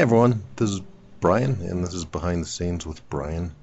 Hey 0.00 0.04
everyone, 0.04 0.42
this 0.56 0.70
is 0.70 0.80
Brian, 1.20 1.58
and 1.60 1.84
this 1.84 1.92
is 1.92 2.06
Behind 2.06 2.42
the 2.42 2.48
Scenes 2.48 2.86
with 2.86 3.06
Brian. 3.10 3.54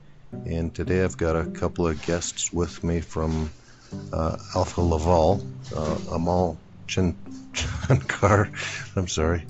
And 0.46 0.72
today 0.72 1.04
I've 1.04 1.18
got 1.18 1.36
a 1.36 1.50
couple 1.50 1.88
of 1.88 2.00
guests 2.06 2.54
with 2.54 2.84
me 2.84 3.02
from 3.02 3.50
uh, 4.14 4.38
Alfa 4.56 4.82
Laval, 4.82 5.44
uh, 5.76 5.96
Amol 6.14 6.58
Chankar. 6.86 8.52
I'm 8.96 9.08
sorry, 9.08 9.46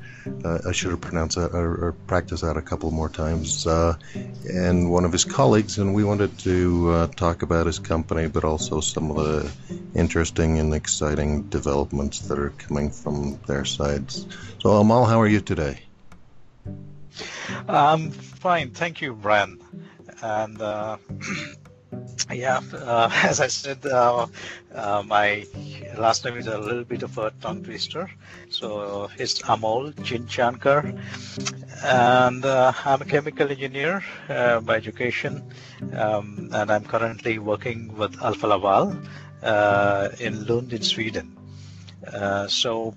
uh, 0.45 0.59
I 0.66 0.72
should 0.72 0.92
have 0.92 1.02
pronounced 1.02 1.36
that 1.36 1.52
or, 1.52 1.88
or, 1.88 1.92
practiced 2.08 2.44
that 2.44 2.55
a 2.55 2.62
couple 2.62 2.90
more 2.92 3.09
times. 3.09 3.67
Uh, 3.67 3.98
and 4.50 4.90
one 4.90 5.04
of 5.04 5.12
his 5.12 5.26
colleagues, 5.26 5.80
and 5.80 5.94
we 5.94 6.06
wanted 6.06 6.40
to 6.40 6.90
uh, 6.92 7.08
talk 7.08 7.42
about 7.42 7.66
his 7.66 7.80
company, 7.80 8.30
but 8.30 8.45
also 8.45 8.80
some 8.80 9.12
of 9.12 9.17
the 9.17 9.52
interesting 9.94 10.58
and 10.58 10.73
exciting 10.73 11.50
developments 11.50 12.20
that 12.30 12.39
are 12.39 12.52
coming 12.52 12.92
from 12.92 13.42
their 13.45 13.66
sides. 13.66 14.26
So, 14.59 14.70
Amol, 14.70 15.06
how 15.06 15.20
are 15.20 15.28
you 15.28 15.42
today? 15.42 15.81
I'm 17.68 18.12
fine, 18.12 18.72
thank 18.72 19.02
you, 19.02 19.14
Brian. 19.14 19.60
And 20.22 20.62
uh, 20.62 20.98
yeah, 22.34 22.62
uh, 22.73 23.10
as 23.23 23.40
I 23.40 23.48
said, 23.48 23.86
uh, 23.86 24.28
uh, 24.73 25.04
my 25.06 25.45
last 25.98 26.26
name 26.26 26.38
is 26.38 26.48
a 26.48 26.58
little 26.58 26.84
bit 26.84 27.04
of 27.04 27.18
a 27.18 27.32
tongue 27.42 27.64
twister. 27.64 28.10
So 28.50 29.10
it's 29.18 29.42
Amol 29.44 29.94
Chinchankar, 29.95 31.00
and 31.84 32.45
uh, 32.45 32.73
I'm 32.86 33.02
a 33.02 33.06
chemical 33.06 33.50
engineer 33.50 34.04
uh, 34.30 34.60
by 34.62 34.76
education, 34.76 35.44
um, 35.94 36.50
and 36.54 36.72
I'm 36.72 36.84
currently 36.84 37.40
working 37.40 37.95
with 37.98 38.22
Alfa 38.22 38.48
Laval 38.48 38.98
in 40.20 40.45
Lund 40.45 40.73
in 40.73 40.82
Sweden. 40.82 41.38
so. 42.48 42.95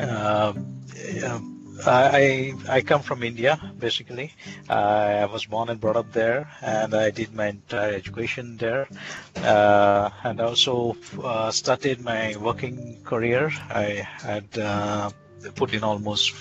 Um, 0.00 1.51
I 1.86 2.54
I 2.68 2.80
come 2.82 3.02
from 3.02 3.22
India 3.22 3.58
basically. 3.78 4.32
I 4.68 5.24
was 5.26 5.46
born 5.46 5.68
and 5.68 5.80
brought 5.80 5.96
up 5.96 6.12
there, 6.12 6.48
and 6.62 6.94
I 6.94 7.10
did 7.10 7.34
my 7.34 7.48
entire 7.48 7.94
education 7.94 8.56
there, 8.56 8.88
uh, 9.36 10.10
and 10.24 10.40
also 10.40 10.96
uh, 11.22 11.50
started 11.50 12.00
my 12.00 12.36
working 12.40 13.02
career. 13.04 13.50
I 13.70 14.06
had 14.22 14.46
uh, 14.58 15.10
put 15.54 15.74
in 15.74 15.82
almost 15.84 16.32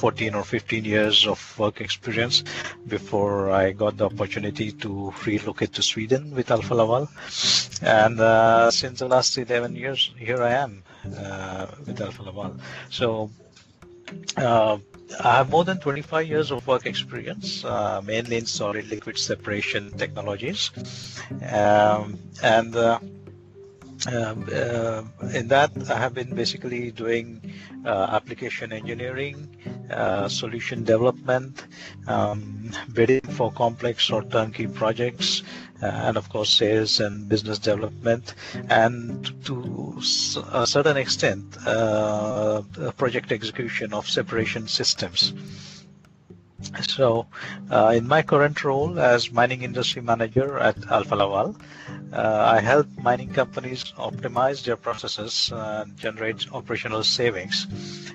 14 0.00 0.34
or 0.34 0.44
15 0.44 0.84
years 0.84 1.26
of 1.26 1.58
work 1.58 1.80
experience 1.80 2.42
before 2.88 3.50
I 3.50 3.72
got 3.72 3.98
the 3.98 4.06
opportunity 4.06 4.72
to 4.72 5.12
relocate 5.26 5.74
to 5.74 5.82
Sweden 5.82 6.34
with 6.34 6.50
Alfa 6.50 6.74
Laval. 6.74 7.08
And 7.82 8.18
uh, 8.18 8.70
since 8.70 9.00
the 9.00 9.08
last 9.08 9.36
11 9.36 9.76
years, 9.76 10.12
here 10.16 10.42
I 10.42 10.52
am 10.52 10.82
uh, 11.18 11.66
with 11.86 12.00
Alfa 12.00 12.22
Laval. 12.22 12.56
So 12.88 13.30
uh, 14.36 14.78
I 15.24 15.36
have 15.36 15.50
more 15.50 15.64
than 15.64 15.78
25 15.80 16.26
years 16.26 16.50
of 16.50 16.66
work 16.66 16.86
experience, 16.86 17.64
uh, 17.64 18.00
mainly 18.04 18.36
in 18.36 18.46
solid 18.46 18.88
liquid 18.88 19.18
separation 19.18 19.90
technologies. 19.98 20.70
Um, 21.52 22.18
and 22.42 22.74
uh, 22.76 23.00
um, 24.06 24.48
uh, 24.52 25.02
in 25.34 25.48
that, 25.48 25.70
I 25.90 25.98
have 25.98 26.14
been 26.14 26.34
basically 26.34 26.90
doing 26.90 27.52
uh, 27.84 28.08
application 28.12 28.72
engineering, 28.72 29.48
uh, 29.90 30.28
solution 30.28 30.84
development, 30.84 31.66
um, 32.06 32.70
bidding 32.92 33.20
for 33.22 33.50
complex 33.52 34.10
or 34.10 34.22
turnkey 34.24 34.66
projects, 34.66 35.42
uh, 35.82 35.86
and 35.86 36.16
of 36.16 36.28
course 36.28 36.50
sales 36.50 37.00
and 37.00 37.28
business 37.28 37.58
development, 37.58 38.34
and 38.68 39.44
to 39.44 39.98
a 40.52 40.66
certain 40.66 40.96
extent, 40.96 41.44
uh, 41.66 42.62
project 42.96 43.32
execution 43.32 43.92
of 43.92 44.08
separation 44.08 44.66
systems. 44.68 45.32
So, 46.86 47.26
uh, 47.70 47.92
in 47.96 48.06
my 48.06 48.22
current 48.22 48.62
role 48.64 48.98
as 48.98 49.32
mining 49.32 49.62
industry 49.62 50.02
manager 50.02 50.58
at 50.58 50.76
Alfa 50.90 51.16
Laval, 51.16 51.56
uh, 52.12 52.52
I 52.56 52.60
help 52.60 52.86
mining 52.98 53.32
companies 53.32 53.92
optimize 53.96 54.64
their 54.64 54.76
processes 54.76 55.50
and 55.54 55.96
generate 55.96 56.52
operational 56.52 57.02
savings, 57.02 57.66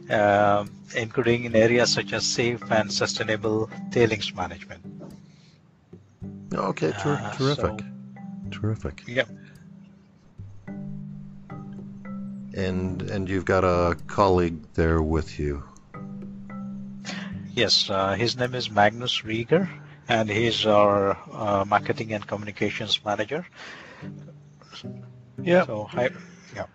uh, 0.09 0.65
including 0.95 1.45
in 1.45 1.55
areas 1.55 1.91
such 1.91 2.13
as 2.13 2.25
safe 2.25 2.61
and 2.71 2.91
sustainable 2.91 3.69
tailings 3.91 4.33
management. 4.33 4.81
Okay, 6.53 6.91
ter- 6.91 7.13
uh, 7.13 7.31
terrific. 7.31 7.81
So, 7.81 8.51
terrific. 8.51 9.03
Yep. 9.07 9.29
And 12.53 13.01
and 13.01 13.29
you've 13.29 13.45
got 13.45 13.65
a 13.65 13.97
colleague 14.07 14.61
there 14.75 15.01
with 15.01 15.39
you. 15.39 15.63
Yes, 17.55 17.89
uh, 17.89 18.15
his 18.15 18.35
name 18.35 18.53
is 18.53 18.69
Magnus 18.69 19.21
Rieger, 19.21 19.69
and 20.09 20.29
he's 20.29 20.65
our 20.65 21.17
uh, 21.31 21.63
marketing 21.65 22.11
and 22.11 22.27
communications 22.27 22.99
manager. 23.05 23.47
Yeah. 25.41 25.65
So 25.65 25.85
hi. 25.85 26.09
Yeah. 26.53 26.65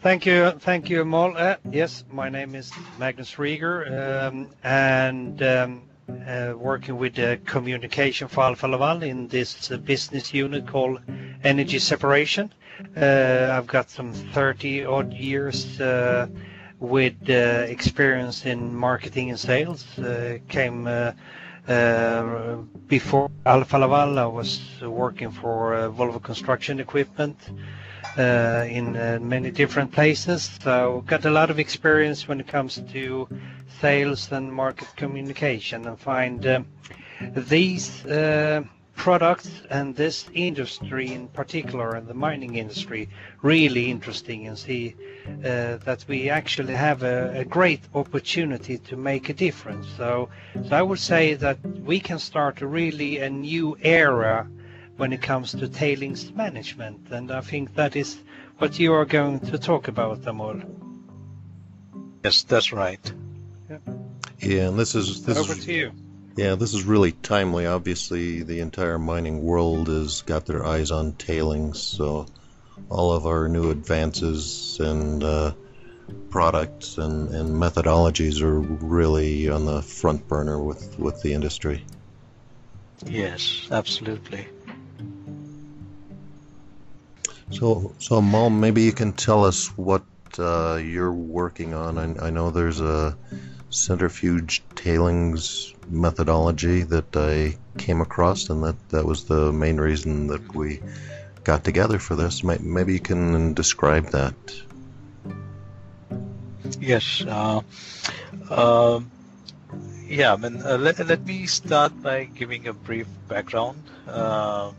Thank 0.00 0.24
you, 0.24 0.52
thank 0.60 0.88
you, 0.88 1.04
Mol. 1.04 1.36
Uh, 1.36 1.56
yes, 1.70 2.04
my 2.10 2.30
name 2.30 2.54
is 2.54 2.72
Magnus 2.98 3.34
Rieger, 3.34 3.84
um, 3.92 4.48
and 4.64 5.42
um, 5.42 5.82
uh, 6.26 6.54
working 6.56 6.96
with 6.96 7.16
the 7.16 7.38
communication 7.44 8.28
for 8.28 8.44
Alfa 8.44 8.68
Laval 8.68 9.02
in 9.02 9.28
this 9.28 9.70
uh, 9.70 9.76
business 9.76 10.32
unit 10.32 10.66
called 10.66 11.00
Energy 11.44 11.78
Separation. 11.78 12.50
Uh, 12.96 13.50
I've 13.52 13.66
got 13.66 13.90
some 13.90 14.14
30 14.14 14.86
odd 14.86 15.12
years 15.12 15.78
uh, 15.82 16.28
with 16.82 17.14
uh, 17.30 17.64
experience 17.76 18.44
in 18.44 18.74
marketing 18.74 19.30
and 19.30 19.38
sales. 19.38 19.86
Uh, 19.98 20.38
came 20.48 20.84
before 22.88 23.30
Alfa 23.46 23.78
Laval, 23.78 24.18
I 24.18 24.26
was 24.26 24.60
working 24.82 25.30
for 25.30 25.74
Volvo 25.96 26.20
Construction 26.20 26.80
Equipment. 26.80 27.38
Uh, 28.18 28.66
in 28.68 28.94
uh, 28.94 29.18
many 29.22 29.50
different 29.50 29.90
places. 29.90 30.50
So 30.62 31.02
got 31.06 31.24
a 31.24 31.30
lot 31.30 31.48
of 31.48 31.58
experience 31.58 32.28
when 32.28 32.40
it 32.40 32.46
comes 32.46 32.82
to 32.92 33.26
sales 33.80 34.30
and 34.32 34.52
market 34.52 34.88
communication 34.96 35.86
and 35.86 35.98
find 35.98 36.46
uh, 36.46 36.60
these 37.34 38.04
products 39.02 39.50
and 39.68 39.96
this 39.96 40.26
industry 40.32 41.12
in 41.12 41.26
particular 41.26 41.96
and 41.96 42.06
the 42.06 42.14
mining 42.14 42.54
industry 42.54 43.08
really 43.42 43.90
interesting 43.90 44.46
and 44.46 44.56
see 44.56 44.94
uh, 45.26 45.76
that 45.88 46.04
we 46.06 46.30
actually 46.30 46.72
have 46.72 47.02
a, 47.02 47.40
a, 47.40 47.44
great 47.44 47.80
opportunity 47.96 48.78
to 48.78 48.96
make 48.96 49.28
a 49.28 49.32
difference. 49.32 49.88
So, 49.96 50.28
so 50.68 50.76
I 50.76 50.82
would 50.82 51.00
say 51.00 51.34
that 51.34 51.58
we 51.90 51.98
can 51.98 52.20
start 52.20 52.62
a 52.62 52.66
really 52.68 53.18
a 53.18 53.28
new 53.28 53.76
era 53.82 54.46
when 54.98 55.12
it 55.12 55.20
comes 55.20 55.50
to 55.50 55.66
tailings 55.66 56.32
management. 56.32 57.10
And 57.10 57.32
I 57.32 57.40
think 57.40 57.74
that 57.74 57.96
is 57.96 58.20
what 58.58 58.78
you 58.78 58.92
are 58.94 59.04
going 59.04 59.40
to 59.50 59.58
talk 59.58 59.88
about, 59.88 60.20
Amol. 60.22 60.62
Yes, 62.22 62.44
that's 62.44 62.72
right. 62.72 63.12
Yeah, 63.68 63.78
yeah 64.38 64.68
and 64.68 64.78
this 64.78 64.94
is 64.94 65.24
this 65.24 65.36
over 65.38 65.54
is, 65.54 65.64
to 65.64 65.72
you. 65.72 65.92
Yeah, 66.36 66.54
this 66.54 66.72
is 66.72 66.84
really 66.84 67.12
timely. 67.12 67.66
Obviously, 67.66 68.42
the 68.42 68.60
entire 68.60 68.98
mining 68.98 69.42
world 69.42 69.88
has 69.88 70.22
got 70.22 70.46
their 70.46 70.64
eyes 70.64 70.90
on 70.90 71.12
tailings, 71.12 71.80
so 71.80 72.26
all 72.88 73.12
of 73.12 73.26
our 73.26 73.48
new 73.48 73.70
advances 73.70 74.78
and 74.80 75.22
uh, 75.22 75.52
products 76.30 76.96
and, 76.96 77.28
and 77.34 77.50
methodologies 77.50 78.40
are 78.40 78.60
really 78.60 79.50
on 79.50 79.66
the 79.66 79.82
front 79.82 80.26
burner 80.26 80.58
with, 80.58 80.98
with 80.98 81.20
the 81.22 81.34
industry. 81.34 81.84
Yes, 83.04 83.68
absolutely. 83.70 84.46
So, 87.50 87.94
so 87.98 88.22
Mom, 88.22 88.60
maybe 88.60 88.82
you 88.82 88.92
can 88.92 89.12
tell 89.12 89.44
us 89.44 89.66
what 89.76 90.04
uh, 90.38 90.76
you're 90.82 91.12
working 91.12 91.74
on. 91.74 91.98
I, 91.98 92.28
I, 92.28 92.30
know 92.30 92.50
there's 92.50 92.80
a 92.80 93.18
centrifuge 93.68 94.62
tailings 94.74 95.74
methodology 95.92 96.82
that 96.82 97.16
I 97.16 97.56
came 97.78 98.00
across, 98.00 98.50
and 98.50 98.64
that, 98.64 98.88
that 98.88 99.04
was 99.04 99.24
the 99.24 99.52
main 99.52 99.78
reason 99.78 100.26
that 100.28 100.54
we 100.54 100.80
got 101.44 101.64
together 101.64 101.98
for 101.98 102.16
this. 102.16 102.42
Maybe 102.42 102.94
you 102.94 103.00
can 103.00 103.54
describe 103.54 104.10
that. 104.10 104.34
Yes. 106.80 107.22
Uh, 107.28 107.60
Um, 108.50 109.10
yeah, 110.06 110.34
I 110.34 110.36
mean, 110.36 110.60
uh, 110.62 110.76
let, 110.76 110.98
let 111.06 111.24
me 111.24 111.46
start 111.46 111.92
by 112.02 112.24
giving 112.24 112.68
a 112.68 112.72
brief 112.72 113.06
background 113.28 113.82
uh, 114.06 114.72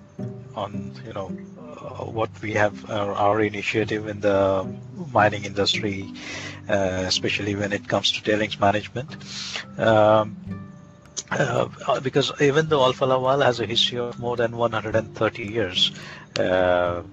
on, 0.56 0.94
you 1.06 1.14
know, 1.14 1.36
uh, 1.60 2.06
what 2.06 2.30
we 2.42 2.54
have 2.54 2.90
our, 2.90 3.14
our, 3.14 3.42
initiative 3.42 4.08
in 4.08 4.20
the 4.20 4.68
mining 5.12 5.46
industry, 5.46 6.14
uh, 6.70 7.04
especially 7.08 7.56
when 7.56 7.74
it 7.74 7.88
comes 7.88 8.12
to 8.12 8.22
tailings 8.22 8.60
management. 8.60 9.10
Um, 9.80 10.63
uh, 11.40 12.00
because 12.02 12.32
even 12.42 12.68
though 12.70 12.84
Alfa 12.84 13.06
Laval 13.06 13.42
has 13.42 13.60
a 13.60 13.66
history 13.66 14.00
of 14.00 14.20
more 14.20 14.36
than 14.38 14.56
130 14.56 15.44
years, 15.44 15.92
uh, 16.40 17.04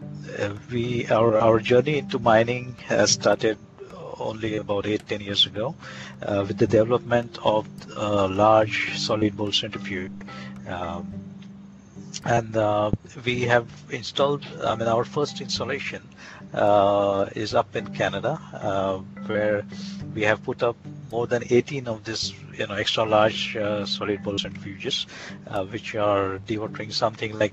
we 0.70 1.06
our 1.08 1.38
our 1.38 1.58
journey 1.61 1.99
into 1.99 2.19
mining 2.19 2.76
has 2.87 3.11
started 3.11 3.58
only 4.19 4.56
about 4.56 4.87
eight 4.87 5.06
ten 5.08 5.20
years 5.20 5.46
ago 5.46 5.75
uh, 6.22 6.44
with 6.46 6.58
the 6.58 6.67
development 6.67 7.38
of 7.43 7.67
a 7.96 8.28
large 8.28 8.99
solid 8.99 9.37
bowl 9.37 9.52
centrifuge. 9.52 10.12
Um, 10.69 11.12
and 12.25 12.56
uh, 12.56 12.90
we 13.25 13.43
have 13.43 13.66
installed, 13.90 14.44
I 14.62 14.75
mean, 14.75 14.88
our 14.88 15.05
first 15.05 15.40
installation 15.40 16.02
uh, 16.02 16.39
is 16.55 17.55
up 17.55 17.76
in 17.76 17.87
Canada, 17.94 18.41
uh, 18.55 18.99
where 19.26 19.64
we 20.14 20.23
have 20.23 20.43
put 20.43 20.62
up 20.62 20.76
more 21.11 21.26
than 21.26 21.43
18 21.50 21.88
of 21.88 22.05
these, 22.05 22.32
you 22.56 22.67
know, 22.67 22.75
extra 22.75 23.05
large 23.05 23.56
uh, 23.56 23.85
solid 23.85 24.23
bowl 24.23 24.35
centrifuges, 24.35 25.06
uh, 25.49 25.64
which 25.64 25.94
are 25.94 26.38
dewatering 26.47 26.93
something 26.93 27.38
like, 27.38 27.52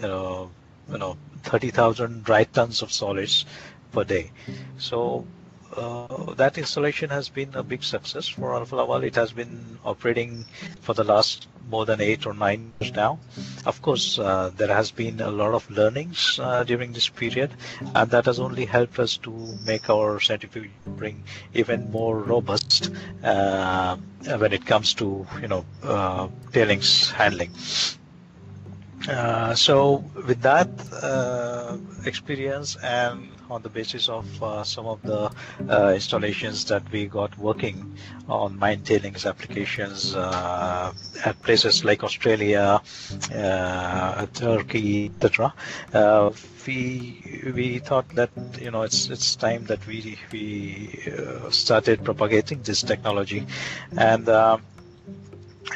you 0.00 0.08
know, 0.08 0.50
you 0.90 0.98
know, 0.98 1.16
30,000 1.42 2.24
dry 2.24 2.44
tons 2.44 2.82
of 2.82 2.92
solids 2.92 3.46
per 3.92 4.04
day. 4.04 4.30
So 4.76 5.26
uh, 5.76 6.34
that 6.34 6.58
installation 6.58 7.10
has 7.10 7.28
been 7.28 7.54
a 7.54 7.62
big 7.62 7.82
success 7.82 8.28
for 8.28 8.54
Alfa 8.54 8.76
Laval. 8.76 9.04
It 9.04 9.14
has 9.16 9.32
been 9.32 9.78
operating 9.84 10.44
for 10.80 10.94
the 10.94 11.04
last 11.04 11.46
more 11.70 11.84
than 11.84 12.00
eight 12.00 12.26
or 12.26 12.34
nine 12.34 12.72
years 12.80 12.94
now. 12.94 13.18
Of 13.66 13.82
course, 13.82 14.18
uh, 14.18 14.50
there 14.56 14.74
has 14.74 14.90
been 14.90 15.20
a 15.20 15.30
lot 15.30 15.54
of 15.54 15.70
learnings 15.70 16.38
uh, 16.42 16.64
during 16.64 16.92
this 16.92 17.08
period, 17.08 17.52
and 17.94 18.10
that 18.10 18.24
has 18.26 18.40
only 18.40 18.64
helped 18.64 18.98
us 18.98 19.16
to 19.18 19.30
make 19.66 19.90
our 19.90 20.20
centrifuge 20.20 20.70
bring 20.86 21.22
even 21.54 21.90
more 21.90 22.18
robust 22.18 22.90
uh, 23.22 23.96
when 24.38 24.52
it 24.52 24.64
comes 24.64 24.94
to 24.94 25.26
you 25.42 25.48
know 25.48 25.64
uh, 25.82 26.28
tailings 26.52 27.10
handling. 27.10 27.50
Uh, 29.06 29.54
so 29.54 30.04
with 30.26 30.40
that 30.42 30.68
uh, 31.02 31.76
experience 32.04 32.76
and 32.82 33.28
on 33.48 33.62
the 33.62 33.68
basis 33.68 34.08
of 34.08 34.42
uh, 34.42 34.62
some 34.62 34.86
of 34.86 35.00
the 35.02 35.30
uh, 35.70 35.92
installations 35.94 36.64
that 36.66 36.82
we 36.92 37.06
got 37.06 37.36
working 37.38 37.96
on 38.28 38.58
mine 38.58 38.82
tailings 38.82 39.24
applications 39.24 40.14
uh, 40.14 40.92
at 41.24 41.40
places 41.42 41.84
like 41.84 42.04
Australia, 42.04 42.82
Turkey, 44.34 45.06
etc. 45.14 45.54
we 46.66 47.50
we 47.54 47.78
thought 47.78 48.06
that 48.10 48.30
you 48.60 48.70
know 48.70 48.82
it's 48.82 49.08
it's 49.08 49.34
time 49.36 49.64
that 49.64 49.86
we 49.86 50.18
we 50.32 51.00
started 51.50 52.04
propagating 52.04 52.60
this 52.62 52.82
technology 52.82 53.46
and 53.96 54.28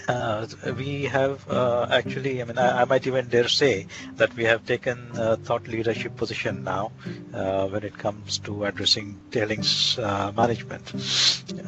uh, 0.09 0.47
we 0.77 1.05
have 1.05 1.49
uh, 1.49 1.87
actually, 1.91 2.41
I 2.41 2.45
mean, 2.45 2.59
I, 2.59 2.83
I, 2.83 2.85
might 2.85 3.07
even 3.07 3.29
dare 3.29 3.49
say 3.49 3.87
that 4.17 4.35
we 4.35 4.45
have 4.45 4.65
taken 4.67 5.11
a 5.15 5.37
thought 5.37 5.67
leadership 5.69 6.17
position 6.17 6.65
now 6.65 6.93
uh, 7.35 7.69
when 7.69 7.83
it 7.85 7.97
comes 7.97 8.39
to 8.39 8.65
addressing 8.65 9.19
tailings 9.31 9.99
uh, 9.99 10.33
management. 10.37 10.93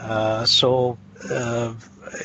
Uh, 0.01 0.45
so, 0.45 0.99
Uh, 1.31 1.75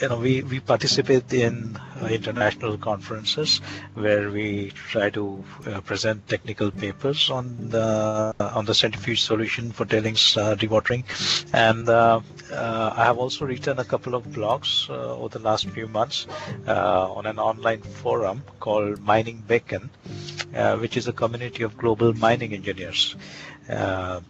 you 0.02 0.10
know, 0.10 0.18
we, 0.18 0.44
we 0.44 0.60
participate 0.60 1.32
in 1.34 1.78
uh, 2.02 2.06
international 2.08 2.78
conferences 2.78 3.60
where 3.94 4.30
we 4.30 4.72
try 4.72 5.10
to 5.10 5.44
uh, 5.68 5.82
present 5.82 6.28
technical 6.28 6.70
papers 6.70 7.30
on 7.30 7.70
the 7.70 8.36
on 8.40 8.66
the 8.66 8.74
centrifuge 8.74 9.22
solution 9.22 9.72
for 9.72 9.86
tailings 9.86 10.36
dewatering, 10.36 11.04
and 11.54 11.90
I 11.90 13.04
have 13.06 13.18
also 13.18 13.46
written 13.46 13.80
a 13.80 13.86
couple 13.86 14.16
of 14.16 14.24
blogs 14.26 14.90
over 14.90 15.30
the 15.30 15.40
last 15.40 15.70
few 15.70 15.88
months 15.88 16.28
on 16.68 17.26
an 17.26 17.40
online 17.40 17.82
forum 17.82 18.44
called 18.60 19.00
Mining 19.00 19.44
Beacon, 19.48 19.90
which 20.80 20.98
is 20.98 21.08
a 21.08 21.14
community 21.14 21.64
of 21.64 21.78
global 21.78 22.14
mining 22.14 22.54
engineers. 22.54 23.16
Uh, 23.70 24.22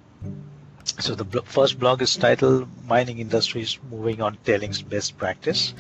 so 1.00 1.16
the 1.16 1.24
bl- 1.24 1.40
first 1.46 1.80
blog 1.80 2.02
is 2.02 2.16
titled 2.16 2.68
"Mining 2.88 3.20
Industries 3.20 3.80
Moving 3.90 4.22
on 4.22 4.38
Tailings 4.46 4.82
Best 4.82 5.18
Practice," 5.18 5.74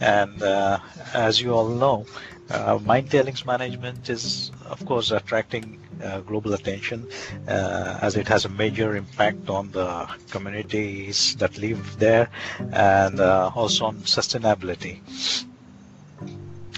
and 0.00 0.42
uh, 0.42 0.78
as 1.14 1.40
you 1.40 1.54
all 1.54 1.68
know, 1.68 2.06
uh, 2.50 2.78
mine 2.84 3.06
tailings 3.08 3.44
management 3.46 4.08
is, 4.10 4.50
of 4.66 4.84
course, 4.84 5.10
attracting 5.10 5.80
uh, 6.02 6.20
global 6.20 6.52
attention 6.54 7.08
uh, 7.48 7.98
as 8.02 8.16
it 8.16 8.28
has 8.28 8.44
a 8.44 8.48
major 8.48 8.96
impact 8.96 9.48
on 9.48 9.70
the 9.70 10.08
communities 10.30 11.36
that 11.36 11.56
live 11.56 11.98
there 11.98 12.28
and 12.72 13.20
uh, 13.20 13.50
also 13.54 13.86
on 13.86 13.96
sustainability. 14.00 15.00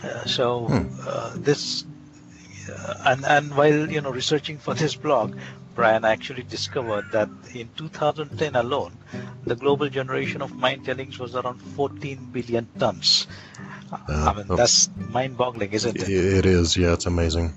Uh, 0.05 0.25
so 0.27 0.67
hmm. 0.67 1.43
this 1.43 1.85
and 3.07 3.25
and 3.25 3.55
while 3.57 3.91
you 3.91 4.01
know 4.01 4.11
researching 4.11 4.59
for 4.59 4.75
this 4.75 4.95
blog 4.95 5.35
Brian 5.77 6.07
actually 6.07 6.43
discovered 6.43 7.05
that 7.13 7.29
in 7.55 7.69
2010 7.77 8.57
alone, 8.57 8.97
the 9.45 9.55
global 9.55 9.89
generation 9.91 10.41
of 10.41 10.57
mine 10.57 10.83
tailings 10.83 11.19
was 11.19 11.37
around 11.37 11.59
14 11.59 12.31
billion 12.33 12.67
tons. 12.79 13.27
Uh, 13.93 13.99
I 14.09 14.35
mean, 14.35 14.57
that's 14.57 14.89
mind-boggling, 14.97 15.73
isn't 15.73 15.97
it? 15.97 16.09
It 16.09 16.47
is. 16.47 16.77
Yeah, 16.77 16.95
it's 16.95 17.07
amazing. 17.07 17.53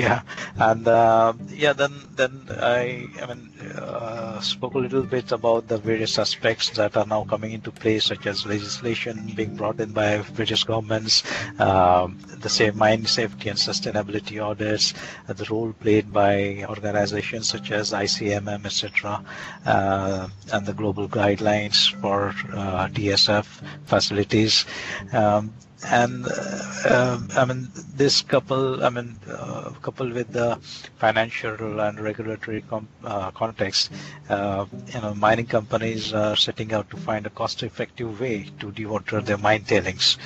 yeah, 0.04 0.22
and 0.56 0.88
uh, 0.88 1.34
yeah, 1.50 1.74
then 1.74 1.92
then 2.16 2.46
I, 2.48 3.06
I 3.20 3.26
mean, 3.26 3.50
uh, 3.76 4.40
spoke 4.40 4.72
a 4.72 4.78
little 4.78 5.02
bit 5.02 5.30
about 5.30 5.68
the 5.68 5.76
various 5.76 6.18
aspects 6.18 6.70
that 6.70 6.96
are 6.96 7.04
now 7.04 7.24
coming 7.24 7.52
into 7.52 7.70
place, 7.70 8.06
such 8.06 8.26
as 8.26 8.46
legislation 8.46 9.30
being 9.36 9.54
brought 9.56 9.78
in 9.78 9.92
by 9.92 10.22
British 10.34 10.64
governments, 10.64 11.22
um, 11.60 12.18
the 12.38 12.48
same 12.48 12.78
mine 12.78 13.04
safety 13.04 13.50
and 13.50 13.58
sustainability 13.58 14.42
audits, 14.42 14.94
uh, 15.28 15.34
the 15.34 15.44
role 15.50 15.74
played 15.74 16.10
by 16.10 16.64
organizations 16.66 17.48
such 17.50 17.70
as 17.70 17.92
ICMM, 17.92 18.64
etc., 18.64 19.22
uh, 19.66 20.28
and 20.54 20.64
the 20.64 20.72
global 20.72 21.08
guidelines 21.10 21.92
for 22.00 22.28
uh, 22.56 22.88
TSF 22.88 23.44
facilities. 23.84 24.64
Um, 25.12 25.52
and 25.86 26.26
uh, 26.26 26.88
um, 26.88 27.28
I 27.36 27.44
mean 27.44 27.68
this 27.94 28.22
couple, 28.22 28.84
I 28.84 28.90
mean 28.90 29.18
uh, 29.28 29.70
coupled 29.82 30.12
with 30.12 30.32
the 30.32 30.58
financial 30.98 31.80
and 31.80 31.98
regulatory 32.00 32.64
uh, 33.04 33.30
context, 33.30 33.90
uh, 34.28 34.66
you 34.94 35.00
know, 35.00 35.14
mining 35.14 35.46
companies 35.46 36.12
are 36.12 36.36
setting 36.36 36.72
out 36.72 36.90
to 36.90 36.96
find 36.96 37.26
a 37.26 37.30
cost-effective 37.30 38.20
way 38.20 38.50
to 38.60 38.70
dewater 38.72 39.24
their 39.24 39.38
mine 39.38 39.64
tailings. 39.64 40.18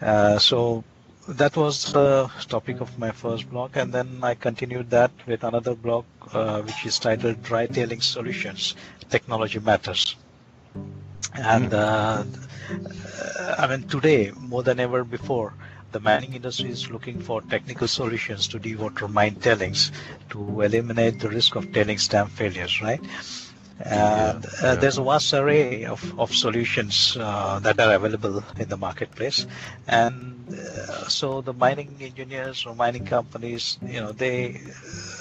Uh, 0.00 0.38
so 0.38 0.82
that 1.28 1.56
was 1.56 1.92
the 1.92 2.28
topic 2.48 2.80
of 2.80 2.98
my 2.98 3.10
first 3.10 3.48
blog, 3.50 3.76
and 3.76 3.92
then 3.92 4.18
I 4.22 4.34
continued 4.34 4.90
that 4.90 5.12
with 5.26 5.44
another 5.44 5.74
blog, 5.74 6.04
uh, 6.32 6.62
which 6.62 6.84
is 6.84 6.98
titled 6.98 7.42
"Dry 7.42 7.66
Tailings 7.66 8.06
Solutions: 8.06 8.74
Technology 9.08 9.60
Matters." 9.60 10.16
And 11.34 11.70
mm 11.70 12.49
I 13.58 13.66
mean, 13.66 13.88
today 13.88 14.32
more 14.38 14.62
than 14.62 14.80
ever 14.80 15.04
before, 15.04 15.54
the 15.92 16.00
mining 16.00 16.34
industry 16.34 16.70
is 16.70 16.90
looking 16.90 17.20
for 17.20 17.42
technical 17.42 17.88
solutions 17.88 18.46
to 18.48 18.58
dewater 18.58 19.08
mine 19.10 19.34
tailings 19.36 19.90
to 20.30 20.60
eliminate 20.62 21.18
the 21.20 21.28
risk 21.28 21.56
of 21.56 21.72
tailings 21.72 22.08
dam 22.08 22.28
failures, 22.28 22.80
right? 22.80 23.00
And 23.84 24.44
yeah, 24.62 24.68
uh, 24.68 24.74
there's 24.76 24.98
a 24.98 25.02
vast 25.02 25.32
array 25.32 25.84
of, 25.86 26.18
of 26.18 26.34
solutions 26.34 27.16
uh, 27.18 27.58
that 27.60 27.80
are 27.80 27.94
available 27.94 28.44
in 28.58 28.68
the 28.68 28.76
marketplace. 28.76 29.46
And 29.88 30.46
uh, 30.52 31.08
so 31.08 31.40
the 31.40 31.54
mining 31.54 31.96
engineers 32.00 32.66
or 32.66 32.74
mining 32.74 33.06
companies, 33.06 33.78
you 33.86 34.00
know, 34.00 34.12
they 34.12 34.60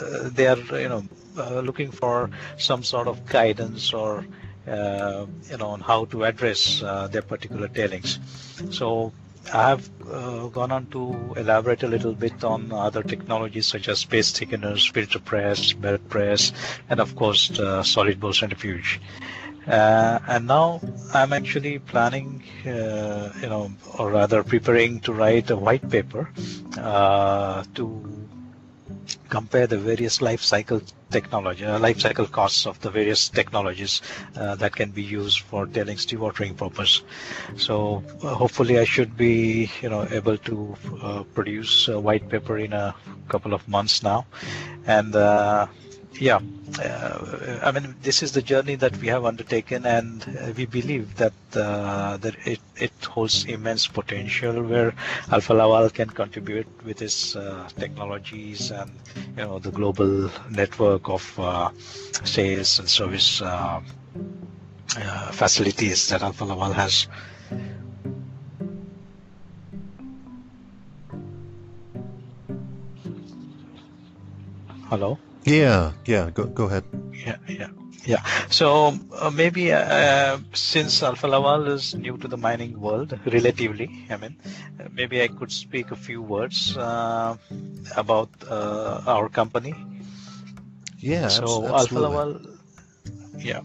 uh, 0.01 0.29
they 0.29 0.47
are 0.47 0.59
you 0.79 0.89
know 0.89 1.03
uh, 1.37 1.61
looking 1.61 1.91
for 1.91 2.29
some 2.57 2.83
sort 2.83 3.07
of 3.07 3.25
guidance 3.25 3.93
or 3.93 4.19
uh, 4.19 4.23
you 4.69 5.57
know, 5.57 5.67
on 5.67 5.81
how 5.81 6.05
to 6.05 6.23
address 6.25 6.81
uh, 6.83 7.07
their 7.07 7.21
particular 7.21 7.67
tailings. 7.67 8.19
So 8.71 9.11
I 9.53 9.69
have 9.69 9.89
uh, 10.07 10.47
gone 10.47 10.71
on 10.71 10.85
to 10.87 11.33
elaborate 11.37 11.83
a 11.83 11.87
little 11.87 12.13
bit 12.13 12.43
on 12.43 12.71
other 12.71 13.01
technologies 13.01 13.65
such 13.65 13.87
as 13.87 14.05
paste 14.05 14.39
thickeners, 14.39 14.91
filter 14.91 15.19
press, 15.19 15.73
belt 15.73 16.07
press, 16.09 16.51
and 16.89 16.99
of 16.99 17.15
course 17.15 17.49
the 17.49 17.81
solid 17.83 18.19
bowl 18.19 18.33
centrifuge. 18.33 18.99
Uh, 19.67 20.19
and 20.27 20.47
now 20.47 20.81
I'm 21.13 21.33
actually 21.33 21.79
planning, 21.79 22.43
uh, 22.65 23.31
you 23.41 23.49
know, 23.49 23.71
or 23.97 24.11
rather 24.11 24.43
preparing 24.43 24.99
to 25.01 25.13
write 25.13 25.49
a 25.49 25.55
white 25.55 25.87
paper 25.89 26.29
uh, 26.77 27.63
to 27.75 28.03
compare 29.29 29.67
the 29.67 29.77
various 29.77 30.21
life 30.21 30.41
cycle 30.41 30.81
technology, 31.11 31.65
uh, 31.65 31.79
life 31.79 31.99
cycle 31.99 32.27
costs 32.27 32.65
of 32.65 32.79
the 32.81 32.89
various 32.89 33.29
technologies 33.29 34.01
uh, 34.35 34.55
that 34.55 34.75
can 34.75 34.91
be 34.91 35.01
used 35.01 35.41
for 35.41 35.65
tailings 35.65 36.05
dewatering 36.05 36.55
purpose. 36.55 37.01
So 37.57 38.03
uh, 38.23 38.35
hopefully 38.35 38.79
I 38.79 38.83
should 38.83 39.17
be, 39.17 39.71
you 39.81 39.89
know, 39.89 40.07
able 40.11 40.37
to 40.37 40.75
uh, 41.01 41.23
produce 41.33 41.87
a 41.87 41.99
white 41.99 42.29
paper 42.29 42.57
in 42.57 42.73
a 42.73 42.95
couple 43.27 43.53
of 43.53 43.67
months 43.67 44.03
now, 44.03 44.25
and 44.85 45.15
uh, 45.15 45.67
yeah, 46.19 46.39
uh, 46.83 47.59
I 47.63 47.71
mean, 47.71 47.95
this 48.01 48.21
is 48.21 48.33
the 48.33 48.41
journey 48.41 48.75
that 48.75 48.95
we 48.97 49.07
have 49.07 49.23
undertaken, 49.23 49.85
and 49.85 50.21
uh, 50.41 50.51
we 50.55 50.65
believe 50.65 51.15
that 51.15 51.33
uh, 51.55 52.17
that 52.17 52.35
it, 52.45 52.59
it 52.75 52.91
holds 53.05 53.45
immense 53.45 53.87
potential 53.87 54.61
where 54.63 54.93
Alfa 55.31 55.53
Laval 55.53 55.89
can 55.89 56.09
contribute 56.09 56.67
with 56.83 57.01
its 57.01 57.35
uh, 57.37 57.69
technologies 57.77 58.71
and 58.71 58.91
you 59.37 59.43
know 59.45 59.59
the 59.59 59.71
global 59.71 60.29
network 60.49 61.07
of 61.09 61.39
uh, 61.39 61.69
sales 62.25 62.79
and 62.79 62.89
service 62.89 63.41
uh, 63.41 63.79
facilities 65.31 66.09
that 66.09 66.21
Alfa 66.21 66.43
Laval 66.43 66.73
has. 66.73 67.07
Hello. 74.89 75.17
Yeah, 75.45 75.91
yeah. 76.05 76.29
Go 76.33 76.45
go 76.45 76.65
ahead. 76.65 76.83
Yeah, 77.13 77.37
yeah, 77.47 77.69
yeah. 78.05 78.23
So 78.49 78.93
uh, 79.13 79.29
maybe 79.31 79.71
uh, 79.73 80.37
since 80.53 81.01
Alfa 81.03 81.27
Laval 81.27 81.67
is 81.67 81.95
new 81.95 82.17
to 82.17 82.27
the 82.27 82.37
mining 82.37 82.79
world, 82.79 83.17
relatively, 83.25 83.89
I 84.09 84.17
mean, 84.17 84.35
maybe 84.93 85.21
I 85.21 85.27
could 85.27 85.51
speak 85.51 85.91
a 85.91 85.95
few 85.95 86.21
words 86.21 86.77
uh, 86.77 87.35
about 87.95 88.29
uh, 88.49 89.01
our 89.07 89.29
company. 89.29 89.73
Yeah. 90.99 91.27
So 91.29 91.63
abs- 91.65 91.91
Alfa. 91.91 91.99
Laval, 91.99 92.39
yeah. 93.39 93.61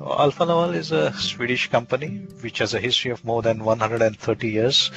Alfa 0.00 0.44
Laval 0.44 0.74
is 0.74 0.92
a 0.92 1.12
Swedish 1.14 1.70
company 1.70 2.26
which 2.40 2.58
has 2.58 2.74
a 2.74 2.80
history 2.80 3.10
of 3.10 3.24
more 3.24 3.42
than 3.42 3.64
130 3.64 4.48
years. 4.48 4.90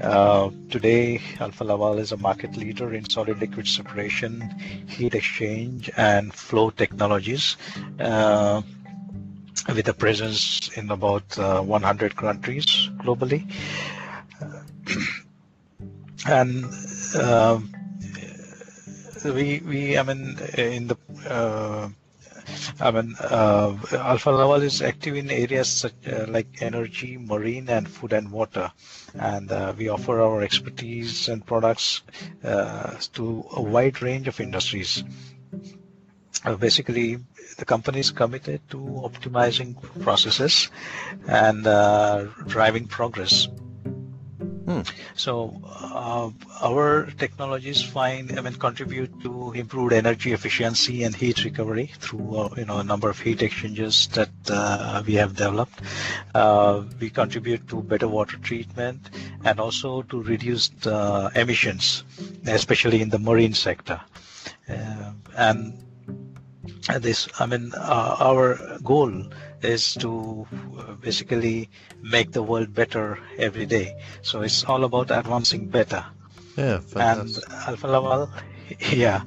Uh, 0.00 0.50
today, 0.70 1.20
Alfa 1.40 1.64
Laval 1.64 1.98
is 1.98 2.12
a 2.12 2.16
market 2.16 2.56
leader 2.56 2.94
in 2.94 3.08
solid 3.08 3.38
liquid 3.40 3.66
separation, 3.68 4.40
heat 4.88 5.14
exchange, 5.14 5.90
and 5.96 6.32
flow 6.32 6.70
technologies. 6.70 7.56
Uh, 8.00 8.62
with 9.74 9.88
a 9.88 9.94
presence 9.94 10.68
in 10.76 10.90
about 10.90 11.38
uh, 11.38 11.60
100 11.62 12.16
countries 12.16 12.90
globally. 12.98 13.50
and 16.28 16.64
um, 17.22 17.72
we, 19.24 19.60
we, 19.64 19.96
I 19.98 20.02
mean, 20.02 20.36
in 20.58 20.88
the 20.88 20.96
uh, 21.28 21.88
I 22.80 22.90
mean, 22.90 23.14
uh, 23.20 23.76
Alfa 23.92 24.30
Laval 24.30 24.62
is 24.62 24.82
active 24.82 25.16
in 25.16 25.30
areas 25.30 25.68
such 25.68 25.94
uh, 26.10 26.26
like 26.28 26.48
energy, 26.60 27.16
marine, 27.18 27.68
and 27.68 27.88
food 27.88 28.12
and 28.12 28.30
water, 28.30 28.70
and 29.14 29.50
uh, 29.50 29.72
we 29.76 29.88
offer 29.88 30.20
our 30.20 30.42
expertise 30.42 31.28
and 31.28 31.44
products 31.44 32.02
uh, 32.42 32.94
to 33.14 33.44
a 33.52 33.62
wide 33.62 34.02
range 34.02 34.28
of 34.28 34.40
industries. 34.40 35.04
Uh, 36.44 36.56
basically, 36.56 37.18
the 37.58 37.64
company 37.64 38.00
is 38.00 38.10
committed 38.10 38.60
to 38.70 38.78
optimizing 38.78 39.74
processes 40.02 40.70
and 41.28 41.66
uh, 41.66 42.24
driving 42.46 42.86
progress. 42.86 43.48
Hmm. 44.66 44.80
So 45.14 45.60
uh, 45.66 46.30
our 46.62 47.10
technologies 47.18 47.82
find, 47.82 48.38
I 48.38 48.40
mean, 48.40 48.54
contribute 48.54 49.20
to 49.22 49.52
improved 49.52 49.92
energy 49.92 50.32
efficiency 50.32 51.02
and 51.02 51.14
heat 51.14 51.44
recovery 51.44 51.92
through, 51.98 52.36
uh, 52.36 52.48
you 52.56 52.64
know, 52.64 52.78
a 52.78 52.84
number 52.84 53.10
of 53.10 53.18
heat 53.18 53.42
exchangers 53.42 54.06
that 54.08 54.30
uh, 54.48 55.02
we 55.06 55.14
have 55.14 55.36
developed. 55.36 55.80
Uh, 56.34 56.82
we 56.98 57.10
contribute 57.10 57.68
to 57.68 57.82
better 57.82 58.08
water 58.08 58.38
treatment 58.38 59.10
and 59.44 59.60
also 59.60 60.00
to 60.02 60.22
reduced 60.22 60.86
uh, 60.86 61.28
emissions, 61.34 62.04
especially 62.46 63.02
in 63.02 63.10
the 63.10 63.18
marine 63.18 63.52
sector. 63.52 64.00
Uh, 64.66 65.12
and 65.36 65.78
this, 67.00 67.28
I 67.38 67.44
mean, 67.44 67.72
our 67.76 68.78
goal 68.82 69.24
is 69.64 69.94
to 69.94 70.46
uh, 70.78 70.92
basically 70.94 71.70
make 72.02 72.32
the 72.32 72.42
world 72.42 72.74
better 72.74 73.18
every 73.38 73.66
day. 73.66 73.96
So 74.22 74.42
it's 74.42 74.64
all 74.64 74.84
about 74.84 75.10
advancing 75.10 75.68
better. 75.68 76.04
Yeah, 76.56 76.80
And. 76.96 77.36
Alfa 77.66 77.86
Laval, 77.88 78.30
yeah, 78.92 79.22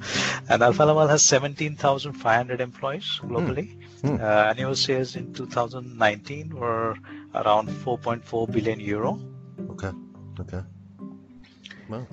and 0.48 0.62
Alfa 0.62 0.84
Laval 0.84 1.08
has 1.08 1.22
17,500 1.22 2.60
employees 2.60 3.20
globally. 3.24 3.76
Hmm. 4.02 4.16
Uh, 4.20 4.24
annual 4.50 4.74
sales 4.76 5.16
in 5.16 5.32
2019 5.34 6.54
were 6.54 6.94
around 7.34 7.68
4.4 7.68 8.50
billion 8.52 8.80
euro. 8.80 9.20
Okay. 9.70 9.90
Okay. 10.40 10.62
Well, 11.88 12.06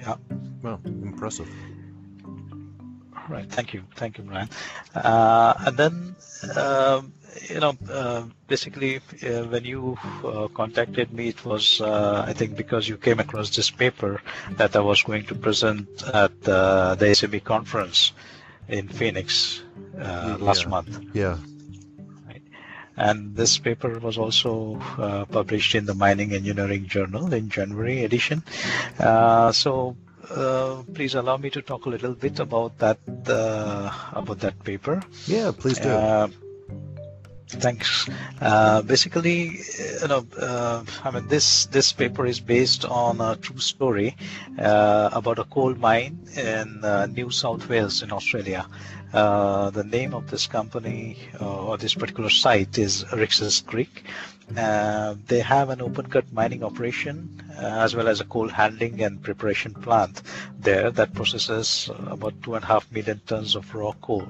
Yeah. 0.00 0.16
well, 0.62 0.80
impressive. 0.84 1.48
Right. 3.30 3.48
Thank 3.48 3.72
you. 3.74 3.84
Thank 3.94 4.18
you, 4.18 4.24
Brian. 4.24 4.48
Uh, 4.94 5.54
and 5.66 5.76
then, 5.76 6.16
um, 6.56 7.12
you 7.48 7.60
know, 7.60 7.74
uh, 7.88 8.24
basically, 8.48 8.96
uh, 9.22 9.44
when 9.52 9.64
you 9.64 9.96
uh, 10.24 10.48
contacted 10.48 11.12
me, 11.12 11.28
it 11.28 11.44
was, 11.44 11.80
uh, 11.80 12.24
I 12.26 12.32
think, 12.32 12.56
because 12.56 12.88
you 12.88 12.96
came 12.96 13.20
across 13.20 13.54
this 13.54 13.70
paper 13.70 14.20
that 14.58 14.74
I 14.74 14.80
was 14.80 15.02
going 15.04 15.26
to 15.26 15.36
present 15.36 15.86
at 16.12 16.32
uh, 16.48 16.96
the 16.96 17.06
SME 17.14 17.44
conference 17.44 18.12
in 18.68 18.88
Phoenix 18.88 19.62
uh, 19.96 20.36
last 20.40 20.64
Yeah. 20.64 20.68
month. 20.68 20.98
Yeah. 21.14 21.36
And 22.96 23.34
this 23.36 23.56
paper 23.58 23.98
was 24.00 24.18
also 24.18 24.76
uh, 24.98 25.24
published 25.24 25.74
in 25.76 25.86
the 25.86 25.94
Mining 25.94 26.32
Engineering 26.34 26.86
Journal 26.86 27.32
in 27.32 27.48
January 27.48 28.04
edition. 28.04 28.42
Uh, 28.98 29.52
so 29.52 29.96
uh, 30.28 30.82
please 30.94 31.14
allow 31.14 31.36
me 31.36 31.50
to 31.50 31.62
talk 31.62 31.86
a 31.86 31.88
little 31.88 32.14
bit 32.14 32.38
about 32.40 32.78
that 32.78 32.98
uh, 33.28 33.92
about 34.12 34.40
that 34.40 34.62
paper. 34.64 35.02
Yeah. 35.26 35.52
Please 35.56 35.78
do. 35.78 35.88
Uh, 35.88 36.28
Thanks. 37.50 38.08
Uh, 38.40 38.80
basically, 38.82 39.58
you 40.00 40.08
know, 40.08 40.24
uh, 40.38 40.84
I 41.02 41.10
mean, 41.10 41.26
this 41.26 41.66
this 41.66 41.92
paper 41.92 42.24
is 42.24 42.38
based 42.38 42.84
on 42.84 43.20
a 43.20 43.34
true 43.34 43.58
story 43.58 44.16
uh, 44.56 45.10
about 45.12 45.40
a 45.40 45.44
coal 45.44 45.74
mine 45.74 46.28
in 46.36 46.84
uh, 46.84 47.06
New 47.06 47.30
South 47.30 47.68
Wales 47.68 48.02
in 48.02 48.12
Australia. 48.12 48.66
Uh, 49.12 49.70
the 49.70 49.82
name 49.82 50.14
of 50.14 50.30
this 50.30 50.46
company 50.46 51.18
uh, 51.40 51.64
or 51.66 51.76
this 51.76 51.94
particular 51.94 52.30
site 52.30 52.78
is 52.78 53.04
Rix's 53.12 53.62
Creek. 53.66 54.04
Uh, 54.56 55.14
they 55.26 55.38
have 55.40 55.70
an 55.70 55.80
open 55.80 56.06
cut 56.06 56.32
mining 56.32 56.64
operation 56.64 57.40
uh, 57.56 57.62
as 57.84 57.94
well 57.94 58.08
as 58.08 58.20
a 58.20 58.24
coal 58.24 58.48
handling 58.48 59.00
and 59.02 59.22
preparation 59.22 59.72
plant 59.72 60.22
there 60.58 60.90
that 60.90 61.14
processes 61.14 61.88
about 62.08 62.34
two 62.42 62.54
and 62.56 62.64
a 62.64 62.66
half 62.66 62.90
million 62.90 63.20
tons 63.26 63.54
of 63.54 63.72
raw 63.74 63.92
coal 64.00 64.26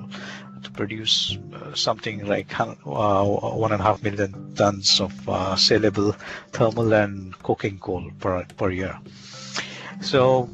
to 0.63 0.71
produce 0.73 1.39
uh, 1.55 1.75
something 1.75 2.27
like 2.27 2.59
uh, 2.61 2.67
one 3.25 3.73
and 3.73 3.81
a 3.81 3.85
half 3.85 4.03
million 4.03 4.55
tons 4.55 5.01
of 5.01 5.13
saleable 5.59 6.13
thermal 6.53 6.93
and 6.93 7.39
coking 7.43 7.79
coal 7.79 8.11
per, 8.19 8.45
per 8.59 8.71
year. 8.71 8.99
So, 10.03 10.51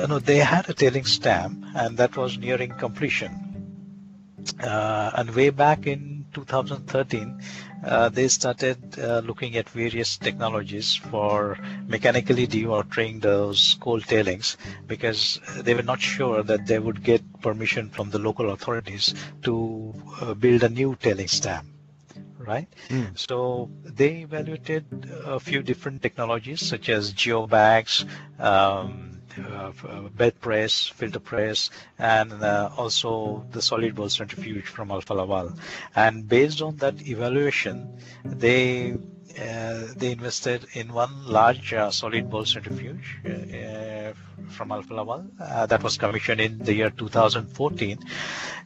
you 0.00 0.06
know, 0.06 0.18
they 0.20 0.38
had 0.38 0.70
a 0.70 0.74
tailings 0.74 1.18
dam, 1.18 1.66
and 1.74 1.98
that 1.98 2.16
was 2.16 2.38
nearing 2.38 2.70
completion. 2.78 3.38
And 4.58 5.30
way 5.34 5.50
back 5.50 5.86
in 5.86 6.24
2013, 6.32 7.40
uh, 7.84 8.08
they 8.08 8.28
started 8.28 8.98
uh, 8.98 9.20
looking 9.24 9.56
at 9.56 9.68
various 9.70 10.16
technologies 10.16 10.94
for 10.94 11.58
mechanically 11.86 12.46
dewatering 12.46 13.20
those 13.20 13.76
coal 13.80 14.00
tailings 14.00 14.56
because 14.86 15.40
they 15.58 15.74
were 15.74 15.82
not 15.82 16.00
sure 16.00 16.42
that 16.42 16.66
they 16.66 16.78
would 16.78 17.02
get 17.02 17.22
permission 17.40 17.88
from 17.88 18.10
the 18.10 18.18
local 18.18 18.50
authorities 18.50 19.14
to 19.42 19.92
uh, 20.20 20.34
build 20.34 20.62
a 20.62 20.68
new 20.68 20.96
tailings 20.96 21.40
dam 21.40 21.72
right? 22.38 22.68
Mm. 22.88 23.16
So 23.18 23.70
they 23.84 24.22
evaluated 24.22 24.84
a 25.24 25.38
few 25.38 25.62
different 25.62 26.02
technologies 26.02 26.60
such 26.60 26.88
as 26.88 27.12
geobags, 27.12 28.04
um, 28.40 29.21
belt 30.14 30.40
press, 30.40 30.86
filter 30.88 31.20
press, 31.20 31.70
and 31.98 32.32
uh, 32.32 32.70
also 32.76 33.44
the 33.50 33.62
solid 33.62 33.94
bowl 33.94 34.08
centrifuge 34.08 34.64
from 34.66 34.90
Alfa 34.90 35.14
Laval. 35.14 35.52
And 35.94 36.28
based 36.28 36.62
on 36.62 36.76
that 36.76 37.06
evaluation, 37.06 37.98
they 38.24 38.96
uh, 39.40 39.86
they 39.96 40.12
invested 40.12 40.66
in 40.74 40.92
one 40.92 41.26
large 41.26 41.72
uh, 41.72 41.90
solid 41.90 42.28
bowl 42.28 42.44
centrifuge 42.44 43.18
uh, 43.24 43.30
uh, 43.56 44.12
from 44.50 44.70
Alfa 44.72 44.94
Laval 44.94 45.26
uh, 45.40 45.66
that 45.66 45.82
was 45.82 45.96
commissioned 45.96 46.40
in 46.40 46.58
the 46.58 46.74
year 46.74 46.90
2014, 46.90 47.98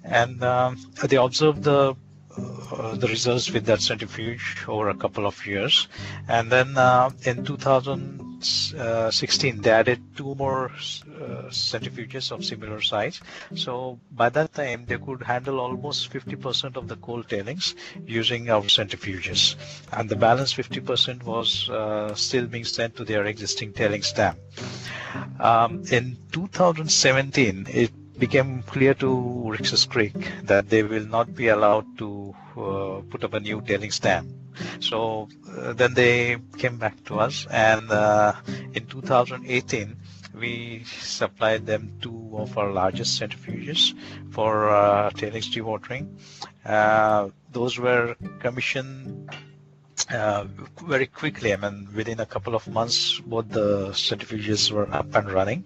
and 0.04 0.42
um, 0.42 0.76
they 1.04 1.16
observed 1.16 1.62
the 1.62 1.94
uh, 2.38 2.94
the 2.96 3.06
results 3.08 3.50
with 3.50 3.64
that 3.66 3.80
centrifuge 3.80 4.64
over 4.68 4.88
a 4.90 4.94
couple 4.94 5.26
of 5.26 5.46
years, 5.46 5.88
and 6.28 6.50
then 6.50 6.76
uh, 6.76 7.08
in 7.24 7.44
2016 7.44 9.60
they 9.62 9.70
added 9.70 10.02
two 10.16 10.34
more 10.34 10.66
uh, 10.66 11.48
centrifuges 11.48 12.30
of 12.32 12.44
similar 12.44 12.80
size. 12.82 13.20
So 13.54 13.98
by 14.12 14.28
that 14.30 14.52
time 14.54 14.84
they 14.86 14.98
could 14.98 15.22
handle 15.22 15.60
almost 15.60 16.12
50% 16.12 16.76
of 16.76 16.88
the 16.88 16.96
coal 16.96 17.22
tailings 17.22 17.74
using 18.04 18.50
our 18.50 18.62
centrifuges, 18.62 19.54
and 19.92 20.08
the 20.08 20.16
balance 20.16 20.52
50% 20.52 21.22
was 21.22 21.70
uh, 21.70 22.12
still 22.14 22.46
being 22.46 22.64
sent 22.64 22.96
to 22.96 23.04
their 23.04 23.24
existing 23.26 23.72
tailings 23.72 24.10
dam. 24.12 24.36
Um, 25.40 25.84
in 25.90 26.16
2017, 26.32 27.66
it 27.70 27.90
became 28.18 28.62
clear 28.62 28.94
to 28.94 29.50
Rix's 29.50 29.84
Creek 29.84 30.14
that 30.44 30.68
they 30.68 30.82
will 30.82 31.06
not 31.06 31.34
be 31.34 31.48
allowed 31.48 31.98
to 31.98 32.34
uh, 32.56 33.00
put 33.10 33.24
up 33.24 33.34
a 33.34 33.40
new 33.40 33.60
tailings 33.60 33.98
dam. 34.00 34.32
So 34.80 35.28
uh, 35.56 35.72
then 35.74 35.94
they 35.94 36.38
came 36.56 36.78
back 36.78 37.04
to 37.04 37.20
us, 37.20 37.46
and 37.50 37.90
uh, 37.90 38.32
in 38.72 38.86
2018 38.86 39.96
we 40.34 40.84
supplied 40.84 41.66
them 41.66 41.92
two 42.00 42.30
of 42.34 42.56
our 42.58 42.70
largest 42.72 43.20
centrifuges 43.20 43.94
for 44.30 44.70
uh, 44.70 45.10
tailings 45.10 45.48
dewatering. 45.54 46.18
Uh, 46.64 47.28
those 47.52 47.78
were 47.78 48.16
commissioned 48.40 49.30
uh, 50.10 50.44
very 50.84 51.06
quickly. 51.06 51.52
I 51.52 51.56
mean, 51.56 51.88
within 51.94 52.20
a 52.20 52.26
couple 52.26 52.54
of 52.54 52.66
months, 52.68 53.20
both 53.20 53.48
the 53.48 53.88
centrifuges 53.90 54.70
were 54.70 54.92
up 54.92 55.14
and 55.14 55.30
running. 55.30 55.64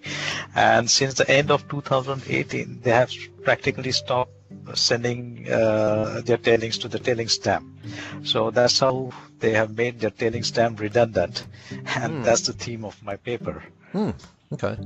And 0.54 0.90
since 0.90 1.14
the 1.14 1.28
end 1.30 1.50
of 1.50 1.68
2018, 1.68 2.80
they 2.82 2.90
have 2.90 3.12
practically 3.42 3.92
stopped 3.92 4.32
sending 4.74 5.50
uh, 5.50 6.22
their 6.24 6.36
tailings 6.36 6.78
to 6.78 6.88
the 6.88 6.98
tailings 6.98 7.38
dam. 7.38 7.78
So 8.22 8.50
that's 8.50 8.78
how 8.78 9.12
they 9.38 9.50
have 9.52 9.76
made 9.76 10.00
their 10.00 10.10
tailings 10.10 10.50
dam 10.50 10.76
redundant, 10.76 11.46
and 11.70 12.12
hmm. 12.12 12.22
that's 12.22 12.42
the 12.42 12.52
theme 12.52 12.84
of 12.84 13.02
my 13.02 13.16
paper. 13.16 13.64
Hmm. 13.92 14.10
Okay, 14.52 14.76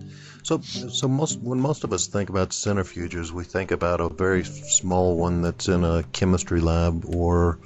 so 0.42 0.60
so 0.60 1.08
most 1.08 1.40
when 1.40 1.58
most 1.58 1.84
of 1.84 1.92
us 1.94 2.06
think 2.06 2.28
about 2.28 2.50
centrifuges, 2.50 3.30
we 3.30 3.44
think 3.44 3.70
about 3.70 3.98
a 4.00 4.10
very 4.10 4.44
small 4.44 5.16
one 5.16 5.40
that's 5.40 5.68
in 5.68 5.84
a 5.84 6.02
chemistry 6.12 6.60
lab 6.60 7.06
or 7.14 7.58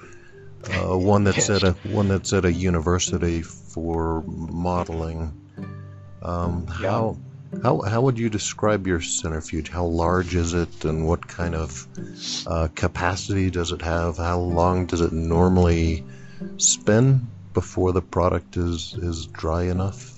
uh, 0.72 0.96
one 0.96 1.24
that's 1.24 1.50
at 1.50 1.62
a 1.62 1.72
one 1.84 2.08
that's 2.08 2.32
at 2.32 2.44
a 2.44 2.52
university 2.52 3.42
for 3.42 4.22
modeling. 4.26 5.32
Um. 6.22 6.66
How 6.66 7.16
how 7.62 7.80
how 7.80 8.02
would 8.02 8.18
you 8.18 8.28
describe 8.28 8.86
your 8.86 9.00
centrifuge? 9.00 9.68
How 9.70 9.84
large 9.84 10.34
is 10.34 10.54
it, 10.54 10.84
and 10.84 11.06
what 11.06 11.26
kind 11.26 11.54
of 11.54 11.86
uh, 12.46 12.68
capacity 12.74 13.50
does 13.50 13.72
it 13.72 13.82
have? 13.82 14.16
How 14.18 14.38
long 14.38 14.86
does 14.86 15.00
it 15.00 15.12
normally 15.12 16.04
spin 16.58 17.26
before 17.54 17.92
the 17.92 18.02
product 18.02 18.56
is 18.56 18.94
is 19.00 19.26
dry 19.26 19.64
enough? 19.64 20.14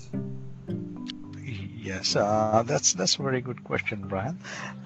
Yes, 1.41 2.15
uh, 2.15 2.63
that's 2.65 2.93
that's 2.93 3.17
a 3.17 3.23
very 3.23 3.41
good 3.41 3.63
question, 3.63 4.07
Brian. 4.07 4.37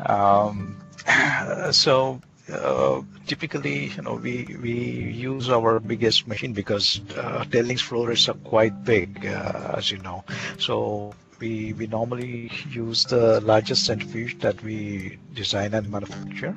Um, 0.06 0.78
so 1.72 2.22
uh, 2.52 3.02
typically, 3.26 3.88
you 3.88 4.02
know, 4.04 4.16
we 4.16 4.56
we 4.62 4.74
use 4.74 5.50
our 5.50 5.80
biggest 5.80 6.28
machine 6.28 6.54
because 6.54 7.02
uh, 7.18 7.44
tailings 7.46 7.82
flow 7.82 8.06
rates 8.06 8.30
are 8.30 8.36
quite 8.46 8.84
big, 8.84 9.26
uh, 9.26 9.74
as 9.78 9.92
you 9.92 9.98
know. 10.00 10.24
So 10.60 11.14
we 11.40 11.74
we 11.74 11.88
normally 11.88 12.52
use 12.70 13.04
the 13.06 13.42
largest 13.42 13.86
centrifuge 13.86 14.40
that 14.40 14.62
we 14.64 15.18
design 15.34 15.74
and 15.74 15.90
manufacture, 15.90 16.56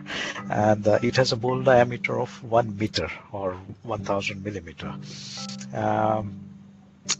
and 0.50 0.86
uh, 0.86 0.98
it 1.02 1.16
has 1.16 1.32
a 1.32 1.36
bowl 1.36 1.62
diameter 1.62 2.20
of 2.20 2.30
one 2.44 2.76
meter 2.76 3.10
or 3.32 3.54
1,000 3.82 4.44
millimeter. 4.44 4.94
Um, 5.74 6.40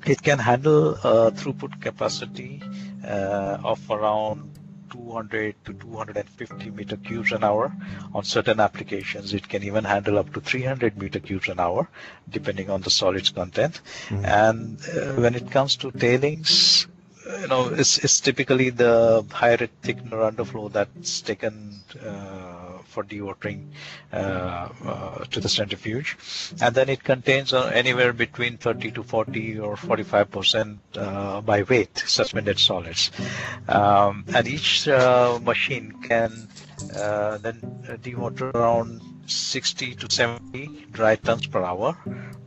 it 0.07 0.23
can 0.23 0.39
handle 0.39 0.95
a 0.97 1.31
throughput 1.33 1.81
capacity 1.81 2.63
uh, 3.05 3.59
of 3.65 3.81
around 3.91 4.58
200 4.91 5.55
to 5.65 5.73
250 5.73 6.71
meter 6.71 6.97
cubes 6.97 7.33
an 7.33 7.45
hour. 7.45 7.73
On 8.15 8.25
certain 8.25 8.61
applications, 8.61 9.35
it 9.35 9.49
can 9.49 9.63
even 9.63 9.85
handle 9.85 10.19
up 10.19 10.33
to 10.35 10.41
300 10.41 10.99
meter 10.99 11.21
cubes 11.21 11.49
an 11.49 11.61
hour, 11.61 11.89
depending 12.29 12.71
on 12.71 12.83
the 12.83 12.91
solids 12.91 13.31
content. 13.31 13.81
Mm-hmm. 14.09 14.25
And 14.25 14.81
uh, 14.81 15.21
when 15.21 15.35
it 15.35 15.51
comes 15.51 15.77
to 15.77 15.91
tailings, 15.91 16.87
you 17.41 17.47
know, 17.49 17.69
it's, 17.69 17.99
it's 17.99 18.21
typically 18.21 18.71
the 18.71 19.25
higher 19.31 19.59
thickener 19.83 20.31
underflow 20.33 20.73
that's 20.73 21.21
taken 21.21 21.81
uh, 22.05 22.79
for 22.85 23.05
dewatering 23.05 23.67
uh, 24.13 24.69
uh, 24.85 25.25
to 25.27 25.41
the 25.41 25.49
centrifuge, 25.49 26.17
and 26.63 26.75
then 26.75 26.89
it 26.89 27.05
contains 27.05 27.53
uh, 27.53 27.67
anywhere 27.67 28.13
between 28.13 28.57
30 28.57 28.93
to 28.93 29.03
40 29.03 29.59
or 29.61 29.77
45 29.77 30.31
percent 30.31 30.79
uh, 30.97 31.41
by 31.43 31.63
weight 31.65 31.97
suspended 32.07 32.59
solids, 32.59 33.11
um, 33.69 34.25
and 34.35 34.49
each 34.49 34.89
uh, 34.89 35.39
machine 35.43 35.93
can 36.03 36.49
then 37.43 37.61
dewater 38.03 38.53
around 38.55 39.03
60 39.27 39.95
to 39.97 40.11
70 40.11 40.87
dry 40.91 41.15
tons 41.17 41.47
per 41.47 41.63
hour 41.63 41.97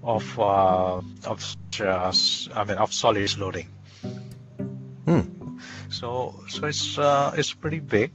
of 0.03 0.39
of 0.39 1.55
I 2.55 2.63
mean 2.65 2.77
of 2.77 2.93
solids 2.93 3.37
loading. 3.37 3.67
Hmm. 5.05 5.21
So 5.89 6.43
so 6.47 6.65
it's 6.65 6.97
uh, 6.97 7.33
it's 7.37 7.53
pretty 7.53 7.79
big 7.79 8.11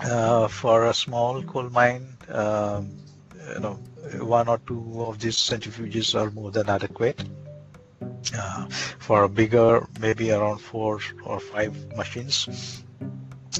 uh, 0.00 0.48
for 0.48 0.86
a 0.86 0.94
small 0.94 1.42
coal 1.42 1.70
mine. 1.70 2.16
Um, 2.28 2.96
you 3.54 3.60
know, 3.60 3.74
one 4.20 4.48
or 4.48 4.58
two 4.58 5.04
of 5.06 5.18
these 5.18 5.36
centrifuges 5.36 6.14
are 6.18 6.30
more 6.30 6.50
than 6.50 6.68
adequate. 6.68 7.22
Uh, 8.36 8.66
for 8.98 9.22
a 9.24 9.28
bigger, 9.28 9.86
maybe 10.00 10.32
around 10.32 10.58
four 10.58 11.00
or 11.24 11.38
five 11.38 11.72
machines, 11.96 12.82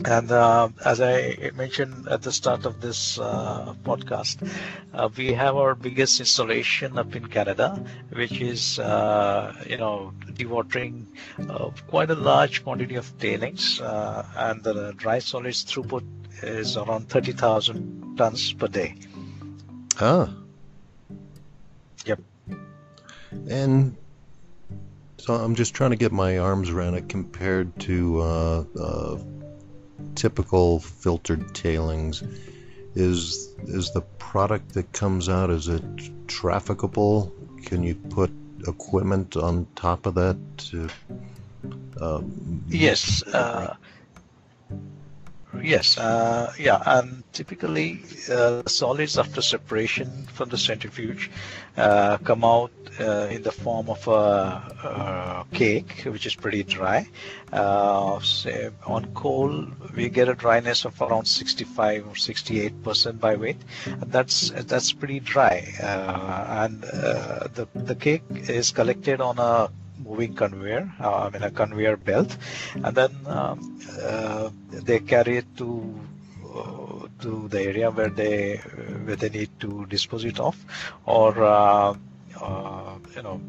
and 0.04 0.30
uh, 0.30 0.68
as 0.84 1.00
I 1.00 1.50
mentioned 1.54 2.08
at 2.08 2.22
the 2.22 2.32
start 2.32 2.66
of 2.66 2.80
this 2.80 3.18
uh, 3.18 3.74
podcast, 3.84 4.48
uh, 4.92 5.08
we 5.16 5.32
have 5.32 5.56
our 5.56 5.74
biggest 5.74 6.20
installation 6.20 6.98
up 6.98 7.14
in 7.14 7.26
Canada, 7.26 7.82
which 8.12 8.40
is, 8.40 8.78
uh, 8.78 9.54
you 9.66 9.76
know, 9.76 10.12
dewatering 10.32 11.06
uh, 11.48 11.70
quite 11.88 12.10
a 12.10 12.14
large 12.14 12.64
quantity 12.64 12.96
of 12.96 13.16
tailings, 13.18 13.80
uh, 13.80 14.26
and 14.36 14.62
the 14.62 14.92
dry 14.96 15.18
solids 15.18 15.64
throughput 15.64 16.04
is 16.42 16.76
around 16.76 17.08
30,000 17.08 18.16
tons 18.16 18.52
per 18.52 18.68
day. 18.68 18.94
Ah. 20.00 20.28
Yep. 22.04 22.20
And 23.48 23.96
so 25.18 25.34
I'm 25.34 25.54
just 25.54 25.74
trying 25.74 25.90
to 25.90 25.96
get 25.96 26.12
my 26.12 26.38
arms 26.38 26.70
around 26.70 26.94
it 26.94 27.08
compared 27.08 27.78
to 27.80 28.66
typical 30.16 30.80
filtered 30.80 31.54
tailings? 31.54 32.22
Is 32.94 33.54
is 33.64 33.92
the 33.92 34.00
product 34.00 34.74
that 34.74 34.90
comes 34.92 35.28
out 35.28 35.50
is 35.50 35.68
it 35.68 35.82
trafficable 36.26 37.32
can 37.64 37.82
you 37.82 37.94
put 37.94 38.30
equipment 38.66 39.36
on 39.36 39.66
top 39.74 40.06
of 40.06 40.14
that 40.14 40.36
to 40.58 40.88
um, 42.00 42.64
yes 42.68 43.22
uh, 43.28 43.74
Yes, 45.62 45.98
uh, 45.98 46.52
yeah, 46.58 46.82
and 46.86 47.22
typically 47.32 48.02
uh, 48.30 48.62
solids 48.66 49.18
after 49.18 49.42
separation 49.42 50.26
from 50.32 50.48
the 50.48 50.58
centrifuge 50.58 51.30
uh, 51.76 52.18
come 52.18 52.44
out 52.44 52.70
uh, 53.00 53.28
in 53.30 53.42
the 53.42 53.52
form 53.52 53.90
of 53.90 54.06
a, 54.08 55.44
a, 55.52 55.54
cake, 55.54 56.02
which 56.06 56.26
is 56.26 56.34
pretty 56.34 56.62
dry. 56.62 57.06
Uh, 57.52 58.20
on 58.86 59.06
coal, 59.14 59.66
we 59.94 60.08
get 60.08 60.28
a 60.28 60.34
dryness 60.34 60.84
of 60.84 61.00
around 61.02 61.26
65 61.26 62.08
or 62.08 62.16
68 62.16 62.82
percent 62.82 63.20
by 63.20 63.36
weight. 63.36 63.60
And 63.86 64.10
that's 64.10 64.50
that's 64.50 64.92
pretty 64.92 65.20
dry, 65.20 65.72
uh, 65.82 66.64
and 66.64 66.80
the 66.82 67.68
the 67.74 67.94
cake 67.94 68.22
is 68.30 68.70
collected 68.72 69.20
on 69.20 69.38
a 69.38 69.70
moving 69.98 70.34
conveyor, 70.34 70.92
uh, 71.00 71.24
I 71.24 71.30
mean 71.30 71.42
a 71.42 71.50
conveyor 71.50 71.96
belt, 71.96 72.36
and 72.74 72.96
then 72.96 73.10
um, 73.26 73.80
uh, 74.02 74.50
they 74.70 74.98
carry 75.00 75.38
it 75.38 75.56
to 75.56 75.98
uh, 76.54 77.06
to 77.22 77.48
the 77.48 77.60
area 77.62 77.90
where 77.90 78.08
they 78.10 78.56
where 79.04 79.16
they 79.16 79.28
need 79.28 79.50
to 79.60 79.86
dispose 79.86 80.24
it 80.24 80.40
of, 80.40 80.56
or 81.04 81.42
uh, 81.42 81.94
uh, 82.40 82.94
you 83.14 83.22
know. 83.22 83.40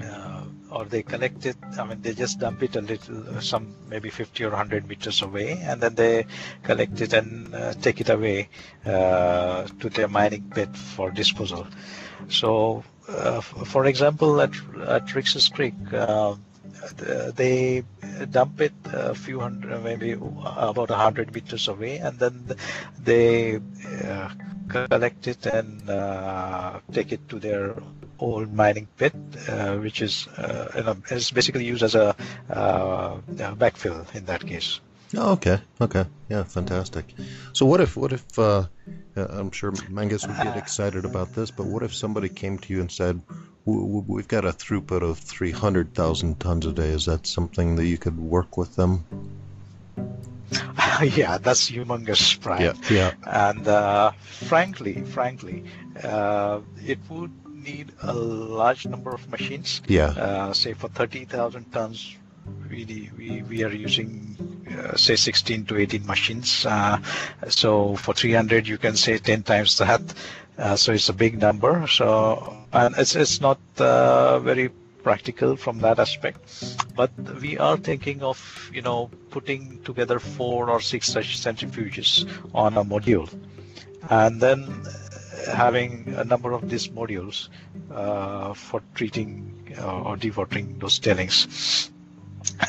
Uh, 0.00 0.44
or 0.70 0.84
they 0.84 1.02
collect 1.02 1.44
it. 1.46 1.56
I 1.76 1.84
mean 1.84 2.00
they 2.00 2.14
just 2.14 2.38
dump 2.38 2.62
it 2.62 2.76
a 2.76 2.80
little 2.80 3.40
some 3.40 3.74
maybe 3.88 4.08
50 4.08 4.44
or 4.44 4.50
100 4.50 4.88
meters 4.88 5.20
away. 5.20 5.58
And 5.62 5.80
then 5.80 5.96
they 5.96 6.26
collect 6.62 7.00
it 7.00 7.12
and 7.12 7.52
take 7.82 8.00
it 8.00 8.08
away 8.08 8.48
to 8.84 9.90
their 9.92 10.06
mining 10.06 10.48
pit 10.54 10.76
for 10.76 11.10
disposal. 11.10 11.66
So 12.28 12.84
uh, 13.10 13.40
for 13.40 13.86
example, 13.86 14.40
at, 14.40 14.52
at 14.86 15.14
Rix's 15.14 15.48
Creek, 15.48 15.74
uh, 15.92 16.36
they 17.34 17.84
dump 18.30 18.60
it 18.60 18.72
a 18.86 19.14
few 19.14 19.40
hundred, 19.40 19.82
maybe 19.84 20.12
about 20.12 20.90
a 20.90 20.96
hundred 20.96 21.34
meters 21.34 21.68
away, 21.68 21.98
and 21.98 22.18
then 22.18 22.56
they 23.02 23.60
uh, 24.04 24.28
collect 24.68 25.26
it 25.26 25.46
and 25.46 25.88
uh, 25.88 26.80
take 26.92 27.12
it 27.12 27.28
to 27.28 27.38
their 27.38 27.74
old 28.18 28.52
mining 28.52 28.86
pit, 28.96 29.14
uh, 29.48 29.76
which 29.76 30.02
is 30.02 30.28
you 30.74 30.82
know, 30.82 30.96
is 31.10 31.30
basically 31.30 31.64
used 31.64 31.82
as 31.82 31.94
a 31.94 32.14
backfill 32.48 34.14
in 34.14 34.24
that 34.26 34.46
case. 34.46 34.80
Oh, 35.16 35.32
okay, 35.32 35.60
okay, 35.80 36.04
yeah, 36.28 36.44
fantastic. 36.44 37.14
So 37.52 37.66
what 37.66 37.80
if 37.80 37.96
what 37.96 38.12
if 38.12 38.38
uh, 38.38 38.66
I'm 39.16 39.50
sure 39.50 39.72
Magnus 39.88 40.26
would 40.26 40.36
get 40.36 40.56
excited 40.56 41.04
about 41.04 41.34
this, 41.34 41.50
but 41.50 41.66
what 41.66 41.82
if 41.82 41.94
somebody 41.94 42.28
came 42.28 42.58
to 42.58 42.72
you 42.72 42.80
and 42.80 42.90
said, 42.90 43.20
"We've 43.64 44.28
got 44.28 44.44
a 44.44 44.52
throughput 44.52 45.02
of 45.02 45.18
300,000 45.18 46.38
tons 46.38 46.66
a 46.66 46.72
day"? 46.72 46.90
Is 46.90 47.06
that 47.06 47.26
something 47.26 47.76
that 47.76 47.86
you 47.86 47.98
could 47.98 48.18
work 48.18 48.56
with 48.56 48.76
them? 48.76 49.04
yeah, 51.02 51.38
that's 51.38 51.70
humongous, 51.70 52.40
Brian. 52.40 52.76
Yeah, 52.88 53.12
yeah. 53.24 53.50
And 53.50 53.66
uh, 53.66 54.12
frankly, 54.46 55.02
frankly, 55.02 55.64
uh, 56.04 56.60
it 56.86 56.98
would 57.08 57.32
need 57.64 57.92
a 58.02 58.12
large 58.12 58.86
number 58.86 59.10
of 59.10 59.28
machines. 59.30 59.82
Yeah. 59.86 60.08
Uh, 60.08 60.52
say 60.52 60.72
for 60.72 60.88
30,000 60.88 61.70
tons, 61.72 62.16
we, 62.68 63.10
we, 63.16 63.42
we 63.42 63.64
are 63.64 63.72
using 63.72 64.36
uh, 64.40 64.49
say 64.96 65.16
16 65.16 65.64
to 65.66 65.78
18 65.78 66.06
machines. 66.06 66.66
Uh, 66.66 66.98
so 67.48 67.96
for 67.96 68.14
300, 68.14 68.66
you 68.66 68.78
can 68.78 68.96
say 68.96 69.18
10 69.18 69.42
times 69.42 69.78
that. 69.78 70.00
Uh, 70.58 70.76
so 70.76 70.92
it's 70.92 71.08
a 71.08 71.12
big 71.12 71.40
number. 71.40 71.86
So 71.86 72.56
and 72.72 72.94
it's 72.98 73.16
it's 73.16 73.40
not 73.40 73.58
uh, 73.78 74.38
very 74.40 74.68
practical 75.02 75.56
from 75.56 75.78
that 75.78 75.98
aspect. 75.98 76.38
But 76.94 77.10
we 77.40 77.56
are 77.58 77.76
thinking 77.76 78.22
of 78.22 78.70
you 78.72 78.82
know 78.82 79.10
putting 79.30 79.82
together 79.84 80.18
four 80.18 80.68
or 80.70 80.80
six 80.80 81.08
such 81.08 81.38
centrifuges 81.40 82.28
on 82.54 82.76
a 82.76 82.84
module, 82.84 83.28
and 84.10 84.40
then 84.40 84.84
having 85.52 86.12
a 86.16 86.24
number 86.24 86.52
of 86.52 86.68
these 86.68 86.88
modules 86.88 87.48
uh, 87.92 88.52
for 88.52 88.82
treating 88.94 89.74
uh, 89.78 90.02
or 90.02 90.16
dewatering 90.16 90.78
those 90.80 90.98
tailings. 90.98 91.90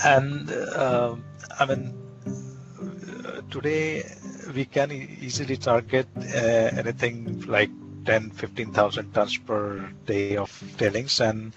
And 0.05 0.49
uh, 0.51 1.15
I 1.59 1.65
mean, 1.65 1.93
today 3.49 4.03
we 4.55 4.65
can 4.65 4.91
easily 4.91 5.57
target 5.57 6.07
uh, 6.17 6.79
anything 6.81 7.43
like 7.47 7.69
10 8.05 8.31
15,000 8.31 9.13
tons 9.13 9.37
per 9.37 9.91
day 10.05 10.35
of 10.37 10.49
tailings. 10.77 11.19
And 11.19 11.53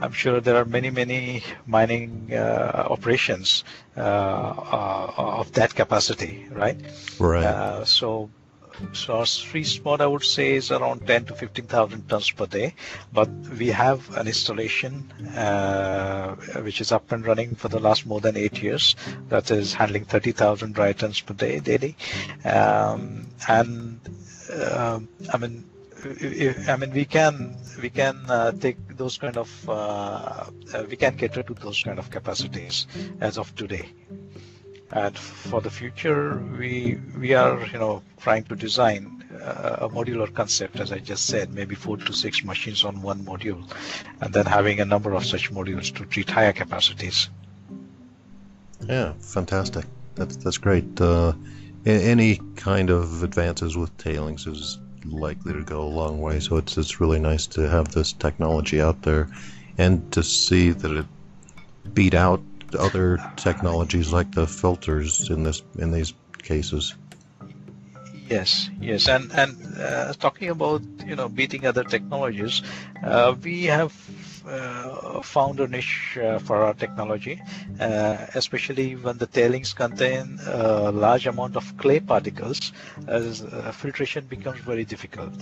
I'm 0.00 0.12
sure 0.12 0.40
there 0.40 0.56
are 0.56 0.64
many 0.64 0.90
many 0.90 1.42
mining 1.66 2.30
uh, 2.32 2.86
operations 2.90 3.64
uh, 3.96 4.00
uh, 4.00 5.12
of 5.16 5.52
that 5.52 5.74
capacity 5.74 6.46
right? 6.50 6.78
Right. 7.18 7.44
Uh, 7.44 7.84
so 7.84 8.30
so 8.92 9.16
our 9.18 9.26
sweet 9.26 9.64
spot, 9.66 10.00
I 10.00 10.06
would 10.06 10.24
say, 10.24 10.54
is 10.54 10.70
around 10.70 11.06
10 11.06 11.26
to 11.26 11.34
15,000 11.34 12.08
tons 12.08 12.30
per 12.30 12.46
day. 12.46 12.74
But 13.12 13.28
we 13.58 13.68
have 13.68 14.16
an 14.16 14.26
installation 14.26 15.10
uh, 15.36 16.34
which 16.62 16.80
is 16.80 16.92
up 16.92 17.10
and 17.12 17.26
running 17.26 17.54
for 17.54 17.68
the 17.68 17.78
last 17.80 18.06
more 18.06 18.20
than 18.20 18.36
eight 18.36 18.62
years. 18.62 18.96
That 19.28 19.50
is 19.50 19.74
handling 19.74 20.04
30,000 20.04 20.74
dry 20.74 20.92
tons 20.92 21.20
per 21.20 21.34
day 21.34 21.60
daily. 21.60 21.96
Um, 22.44 23.28
and 23.48 24.00
uh, 24.52 25.00
I 25.32 25.38
mean, 25.38 25.64
I 26.68 26.76
mean, 26.76 26.92
we 26.92 27.04
can 27.04 27.56
we 27.80 27.88
can 27.88 28.18
uh, 28.28 28.50
take 28.52 28.76
those 28.96 29.18
kind 29.18 29.36
of 29.36 29.50
uh, 29.68 29.72
uh, 29.72 30.84
we 30.90 30.96
can 30.96 31.16
cater 31.16 31.42
to 31.44 31.54
those 31.54 31.80
kind 31.82 31.98
of 31.98 32.10
capacities 32.10 32.86
as 33.20 33.38
of 33.38 33.54
today 33.54 33.88
and 34.92 35.16
for 35.16 35.60
the 35.60 35.70
future 35.70 36.38
we 36.58 36.98
we 37.18 37.32
are 37.32 37.66
you 37.66 37.78
know 37.78 38.02
trying 38.20 38.44
to 38.44 38.54
design 38.54 39.24
uh, 39.42 39.86
a 39.86 39.88
modular 39.88 40.32
concept 40.32 40.78
as 40.80 40.92
i 40.92 40.98
just 40.98 41.26
said 41.26 41.52
maybe 41.54 41.74
four 41.74 41.96
to 41.96 42.12
six 42.12 42.44
machines 42.44 42.84
on 42.84 43.00
one 43.00 43.20
module 43.24 43.62
and 44.20 44.32
then 44.34 44.44
having 44.44 44.80
a 44.80 44.84
number 44.84 45.14
of 45.14 45.24
such 45.24 45.50
modules 45.50 45.94
to 45.94 46.04
treat 46.06 46.28
higher 46.28 46.52
capacities. 46.52 47.28
Yeah 48.86 49.12
fantastic. 49.20 49.86
That's 50.14 50.36
that's 50.36 50.58
great. 50.58 51.00
Uh, 51.00 51.32
any 51.86 52.36
kind 52.56 52.90
of 52.90 53.22
advances 53.22 53.76
with 53.76 53.96
tailings 53.96 54.46
is 54.46 54.78
likely 55.04 55.52
to 55.52 55.64
go 55.64 55.82
a 55.82 55.92
long 56.00 56.20
way 56.20 56.38
so 56.38 56.56
it's 56.56 56.78
it's 56.78 57.00
really 57.00 57.18
nice 57.18 57.46
to 57.46 57.68
have 57.68 57.88
this 57.92 58.12
technology 58.12 58.80
out 58.80 59.02
there 59.02 59.28
and 59.78 60.12
to 60.12 60.22
see 60.22 60.70
that 60.70 60.92
it 60.92 61.06
beat 61.92 62.14
out 62.14 62.40
other 62.74 63.18
technologies 63.36 64.12
like 64.12 64.30
the 64.32 64.46
filters 64.46 65.30
in 65.30 65.42
this 65.42 65.62
in 65.78 65.92
these 65.92 66.14
cases. 66.42 66.94
Yes, 68.28 68.70
yes, 68.80 69.08
and 69.08 69.30
and 69.32 69.52
uh, 69.78 70.12
talking 70.14 70.48
about 70.48 70.80
you 71.06 71.16
know 71.16 71.28
beating 71.28 71.66
other 71.66 71.84
technologies, 71.84 72.62
uh, 73.04 73.34
we 73.42 73.64
have 73.64 73.92
uh, 74.46 75.20
found 75.22 75.60
a 75.60 75.68
niche 75.68 76.16
uh, 76.16 76.38
for 76.38 76.56
our 76.64 76.74
technology, 76.74 77.42
uh, 77.78 78.26
especially 78.34 78.96
when 78.96 79.18
the 79.18 79.26
tailings 79.26 79.74
contain 79.74 80.38
a 80.46 80.90
large 80.90 81.26
amount 81.26 81.56
of 81.56 81.76
clay 81.76 82.00
particles, 82.00 82.72
as 83.06 83.42
uh, 83.42 83.70
filtration 83.72 84.24
becomes 84.26 84.60
very 84.60 84.84
difficult. 84.84 85.34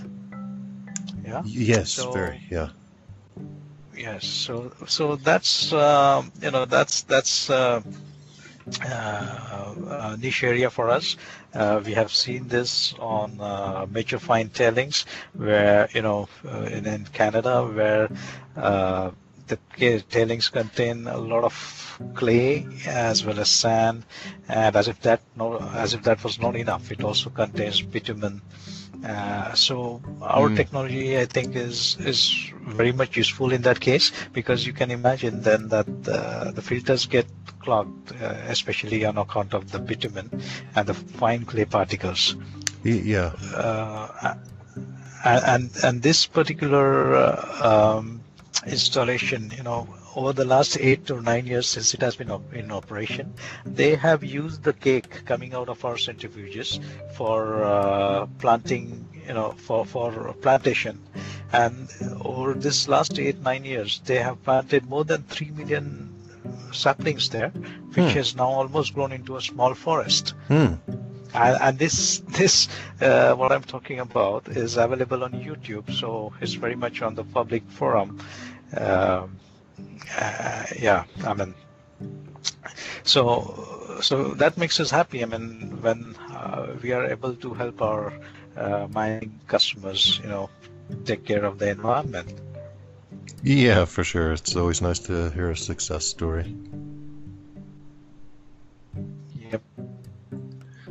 Yeah. 1.23 1.41
Yes, 1.45 1.91
so, 1.91 2.11
very. 2.11 2.41
Yeah 2.49 2.69
yes 3.95 4.25
so 4.25 4.71
so 4.87 5.15
that's 5.17 5.73
uh, 5.73 6.23
you 6.41 6.51
know 6.51 6.65
that's 6.65 7.01
that's 7.03 7.49
uh, 7.49 7.81
uh, 8.85 9.75
a 10.13 10.17
niche 10.17 10.43
area 10.43 10.69
for 10.69 10.89
us. 10.89 11.17
Uh, 11.53 11.81
we 11.83 11.93
have 11.93 12.11
seen 12.11 12.47
this 12.47 12.93
on 12.99 13.39
uh, 13.41 13.85
mature 13.89 14.19
fine 14.19 14.49
tailings, 14.49 15.05
where 15.33 15.89
you 15.93 16.01
know 16.01 16.29
uh, 16.47 16.61
in, 16.71 16.85
in, 16.85 17.05
Canada, 17.05 17.63
where 17.65 18.07
the 19.47 19.57
tailings 20.09 20.47
contain 20.49 21.07
a 21.07 21.17
lot 21.17 21.43
of 21.43 21.99
clay 22.13 22.65
as 22.87 23.25
well 23.25 23.39
as 23.39 23.49
sand, 23.49 24.03
and 24.47 24.75
as 24.75 24.87
if 24.87 24.99
that 25.01 25.21
no, 25.35 25.57
as 25.73 25.93
if 25.93 26.03
that 26.03 26.23
was 26.23 26.39
not 26.39 26.55
enough, 26.55 26.91
it 26.91 27.03
also 27.03 27.29
contains 27.29 27.81
bitumen 27.81 28.41
uh, 29.03 29.53
so 29.53 30.01
our 30.21 30.49
mm. 30.49 30.55
technology, 30.55 31.17
I 31.17 31.25
think, 31.25 31.55
is 31.55 31.97
is 31.99 32.51
very 32.67 32.91
much 32.91 33.17
useful 33.17 33.51
in 33.51 33.61
that 33.63 33.79
case 33.79 34.11
because 34.33 34.65
you 34.65 34.73
can 34.73 34.91
imagine 34.91 35.41
then 35.41 35.69
that 35.69 35.87
uh, 36.07 36.51
the 36.51 36.61
filters 36.61 37.05
get 37.07 37.25
clogged, 37.59 38.11
uh, 38.21 38.35
especially 38.47 39.05
on 39.05 39.17
account 39.17 39.53
of 39.53 39.71
the 39.71 39.79
bitumen 39.79 40.29
and 40.75 40.87
the 40.87 40.93
fine 40.93 41.45
clay 41.45 41.65
particles. 41.65 42.35
Yeah. 42.83 43.33
Uh, 43.55 44.35
and 45.23 45.69
and 45.83 46.01
this 46.01 46.25
particular 46.25 47.15
uh, 47.15 47.97
um, 47.97 48.21
installation, 48.65 49.51
you 49.55 49.63
know, 49.63 49.87
over 50.15 50.33
the 50.33 50.45
last 50.45 50.77
eight 50.79 51.09
or 51.09 51.21
nine 51.21 51.45
years 51.45 51.67
since 51.67 51.93
it 51.93 52.01
has 52.01 52.15
been 52.15 52.31
op 52.31 52.53
in 52.53 52.71
operation, 52.71 53.33
they 53.65 53.95
have 53.95 54.23
used 54.23 54.63
the 54.63 54.73
cake 54.73 55.25
coming 55.25 55.53
out 55.53 55.69
of 55.69 55.83
our 55.85 55.95
centrifuges 55.95 56.79
for 57.15 57.63
uh, 57.63 58.25
planting, 58.39 59.07
you 59.27 59.33
know, 59.33 59.51
for, 59.51 59.85
for 59.85 60.33
plantation. 60.41 60.99
And 61.53 61.89
over 62.21 62.53
this 62.53 62.87
last 62.87 63.19
eight, 63.19 63.39
nine 63.39 63.65
years, 63.65 64.01
they 64.05 64.17
have 64.17 64.41
planted 64.43 64.87
more 64.89 65.03
than 65.03 65.23
3 65.23 65.51
million 65.51 66.13
saplings 66.71 67.29
there, 67.29 67.49
which 67.49 68.11
hmm. 68.11 68.17
has 68.17 68.35
now 68.35 68.47
almost 68.47 68.93
grown 68.93 69.11
into 69.11 69.37
a 69.37 69.41
small 69.41 69.73
forest. 69.73 70.33
Hmm. 70.47 70.73
And, 71.33 71.57
and, 71.61 71.79
this 71.79 72.19
this 72.27 72.67
uh, 72.99 73.33
what 73.35 73.53
I'm 73.53 73.63
talking 73.63 73.99
about 74.01 74.49
is 74.49 74.75
available 74.75 75.23
on 75.23 75.31
YouTube, 75.31 75.89
so 75.93 76.33
it's 76.41 76.55
very 76.55 76.75
much 76.75 77.01
on 77.01 77.15
the 77.15 77.23
public 77.23 77.63
forum. 77.69 78.19
Um, 78.75 79.37
uh, 80.17 80.63
yeah, 80.79 81.03
I 81.25 81.33
mean, 81.33 81.53
so 83.03 83.99
so 84.01 84.33
that 84.35 84.57
makes 84.57 84.79
us 84.79 84.89
happy. 84.89 85.21
I 85.21 85.25
mean, 85.25 85.77
when 85.81 86.15
uh, 86.31 86.67
we 86.81 86.91
are 86.91 87.05
able 87.05 87.35
to 87.35 87.53
help 87.53 87.81
our 87.81 88.13
uh, 88.57 88.87
mining 88.91 89.39
customers, 89.47 90.19
you 90.23 90.29
know, 90.29 90.49
take 91.05 91.25
care 91.25 91.45
of 91.45 91.59
the 91.59 91.69
environment. 91.69 92.33
Yeah, 93.43 93.85
for 93.85 94.03
sure. 94.03 94.33
It's 94.33 94.55
always 94.55 94.81
nice 94.81 94.99
to 94.99 95.31
hear 95.31 95.51
a 95.51 95.57
success 95.57 96.05
story. 96.05 96.55
Yep. 99.51 99.63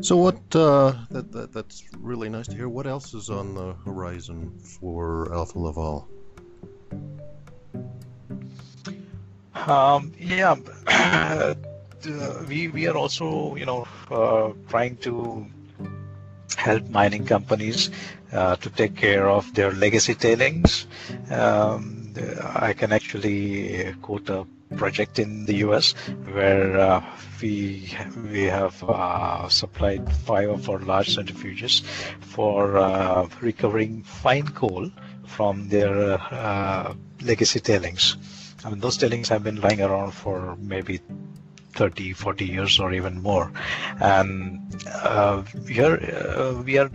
So 0.01 0.17
what? 0.17 0.41
Uh, 0.55 0.95
that, 1.11 1.31
that 1.33 1.53
that's 1.53 1.85
really 1.99 2.29
nice 2.29 2.49
to 2.49 2.57
hear. 2.57 2.69
What 2.69 2.87
else 2.87 3.15
is 3.15 3.31
on 3.31 3.55
the 3.55 3.75
horizon 3.85 4.59
for 4.81 5.33
Alfa 5.33 5.59
Laval? 5.59 6.09
Um, 9.67 10.13
yeah, 10.19 10.57
uh, 10.87 11.55
we 12.49 12.69
we 12.69 12.87
are 12.89 12.97
also 12.97 13.57
you 13.57 13.67
know 13.67 13.87
uh, 14.11 14.53
trying 14.69 14.97
to 14.99 15.47
help 16.57 16.89
mining 16.89 17.25
companies 17.27 17.91
uh, 18.33 18.57
to 18.57 18.71
take 18.71 18.97
care 18.97 19.29
of 19.29 19.53
their 19.55 19.73
legacy 19.73 20.15
tailings. 20.15 20.87
Um, 21.31 22.13
I 22.55 22.73
can 22.73 22.93
actually 22.93 23.95
quote 24.03 24.29
a 24.31 24.47
project 24.77 25.19
in 25.19 25.45
the 25.47 25.57
US 25.67 25.93
where 26.33 26.79
uh, 26.79 27.05
we 27.43 27.93
we 28.33 28.45
have 28.45 28.83
uh, 28.85 29.49
supplied 29.49 30.11
five 30.25 30.49
of 30.49 30.69
our 30.71 30.79
large 30.81 31.17
centrifuges 31.17 31.83
for 32.21 32.79
uh, 32.79 33.29
recovering 33.41 34.03
fine 34.05 34.47
coal 34.49 34.91
from 35.27 35.69
their 35.69 36.19
uh, 36.33 36.95
legacy 37.23 37.61
tailings. 37.61 38.17
I 38.65 38.71
mean, 38.71 38.81
those 38.81 38.97
tailings 38.97 39.29
have 39.29 39.43
been 39.43 39.61
lying 39.61 39.81
around 39.81 40.13
for 40.13 40.57
maybe 40.61 41.01
30, 41.73 42.13
40 42.13 42.45
years 42.45 42.79
or 42.81 42.93
even 42.93 43.23
more. 43.23 43.53
And 44.01 44.75
uh, 44.89 45.43
here 45.69 45.97
uh, 46.37 46.63
we 46.63 46.79
are, 46.79 46.91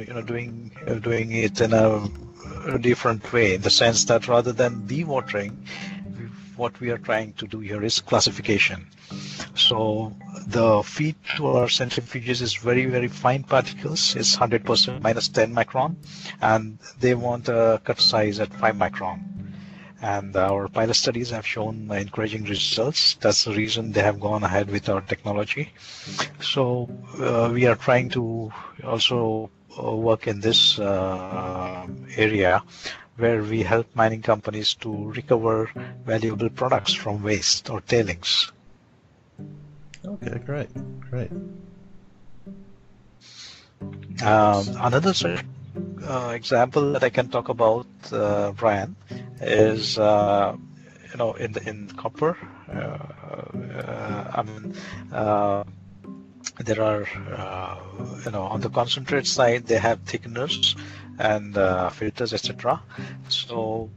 you 0.00 0.12
know, 0.14 0.22
doing 0.22 0.72
doing 1.02 1.32
it 1.32 1.60
in 1.60 1.72
a 1.72 2.78
different 2.78 3.32
way 3.32 3.54
in 3.54 3.62
the 3.62 3.70
sense 3.70 4.04
that 4.06 4.26
rather 4.28 4.52
than 4.52 4.82
dewatering, 4.86 5.56
what 6.56 6.78
we 6.80 6.90
are 6.90 6.98
trying 6.98 7.34
to 7.34 7.46
do 7.46 7.60
here 7.60 7.82
is 7.84 8.00
classification. 8.00 8.86
So 9.54 10.14
the 10.46 10.82
feed 10.82 11.16
to 11.36 11.46
our 11.48 11.66
centrifuges 11.66 12.40
is 12.42 12.54
very, 12.54 12.86
very 12.86 13.08
fine 13.08 13.42
particles. 13.44 14.16
It's 14.16 14.36
100% 14.36 15.02
minus 15.02 15.28
10 15.28 15.54
micron, 15.54 15.96
and 16.40 16.78
they 16.98 17.14
want 17.14 17.48
a 17.48 17.80
cut 17.84 18.00
size 18.00 18.40
at 18.40 18.52
5 18.54 18.74
micron. 18.74 19.35
And 20.02 20.36
our 20.36 20.68
pilot 20.68 20.94
studies 20.94 21.30
have 21.30 21.46
shown 21.46 21.90
encouraging 21.90 22.44
results. 22.44 23.14
That's 23.14 23.44
the 23.44 23.54
reason 23.54 23.92
they 23.92 24.02
have 24.02 24.20
gone 24.20 24.44
ahead 24.44 24.70
with 24.70 24.88
our 24.88 25.00
technology. 25.00 25.72
So 26.40 26.90
uh, 27.18 27.50
we 27.52 27.66
are 27.66 27.76
trying 27.76 28.10
to 28.10 28.52
also 28.84 29.50
uh, 29.82 29.94
work 29.94 30.26
in 30.26 30.40
this 30.40 30.78
uh, 30.78 31.86
area 32.16 32.62
where 33.16 33.42
we 33.42 33.62
help 33.62 33.86
mining 33.94 34.22
companies 34.22 34.74
to 34.74 35.10
recover 35.12 35.70
valuable 36.04 36.50
products 36.50 36.92
from 36.92 37.22
waste 37.22 37.70
or 37.70 37.80
tailings. 37.80 38.52
Okay, 40.04 40.38
great, 40.44 40.68
great. 41.10 41.30
Um, 44.22 44.64
another 44.80 45.12
uh, 46.02 46.32
example 46.34 46.92
that 46.92 47.04
I 47.04 47.10
can 47.10 47.28
talk 47.28 47.48
about, 47.48 47.86
uh, 48.12 48.52
Brian, 48.52 48.96
is 49.40 49.98
uh, 49.98 50.56
you 51.10 51.16
know 51.18 51.34
in 51.34 51.52
the, 51.52 51.68
in 51.68 51.88
copper. 51.96 52.36
Uh, 52.68 52.98
uh, 53.58 54.30
I 54.34 54.42
mean, 54.42 54.74
uh, 55.12 55.64
there 56.64 56.82
are 56.82 57.06
you 58.24 58.30
know 58.30 58.42
on 58.42 58.60
the 58.60 58.70
concentrate 58.70 59.26
side 59.26 59.66
they 59.66 59.78
have 59.78 60.04
thickeners 60.04 60.76
and 61.18 61.56
uh, 61.56 61.88
filters, 61.90 62.32
etc. 62.32 62.80
So 63.28 63.90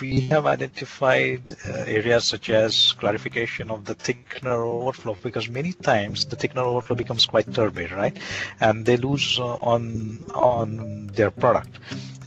we 0.00 0.20
have 0.32 0.46
identified 0.46 1.42
uh, 1.66 1.84
areas 1.86 2.24
such 2.24 2.50
as 2.50 2.92
clarification 2.98 3.70
of 3.70 3.84
the 3.84 3.94
thickener 3.94 4.58
overflow 4.58 5.16
because 5.22 5.48
many 5.48 5.72
times 5.72 6.24
the 6.26 6.36
thickener 6.36 6.64
overflow 6.64 6.96
becomes 6.96 7.26
quite 7.26 7.52
turbid, 7.52 7.92
right? 7.92 8.16
And 8.60 8.84
they 8.84 8.96
lose 8.96 9.38
uh, 9.38 9.54
on 9.56 10.24
on 10.34 11.08
their 11.08 11.30
product. 11.30 11.78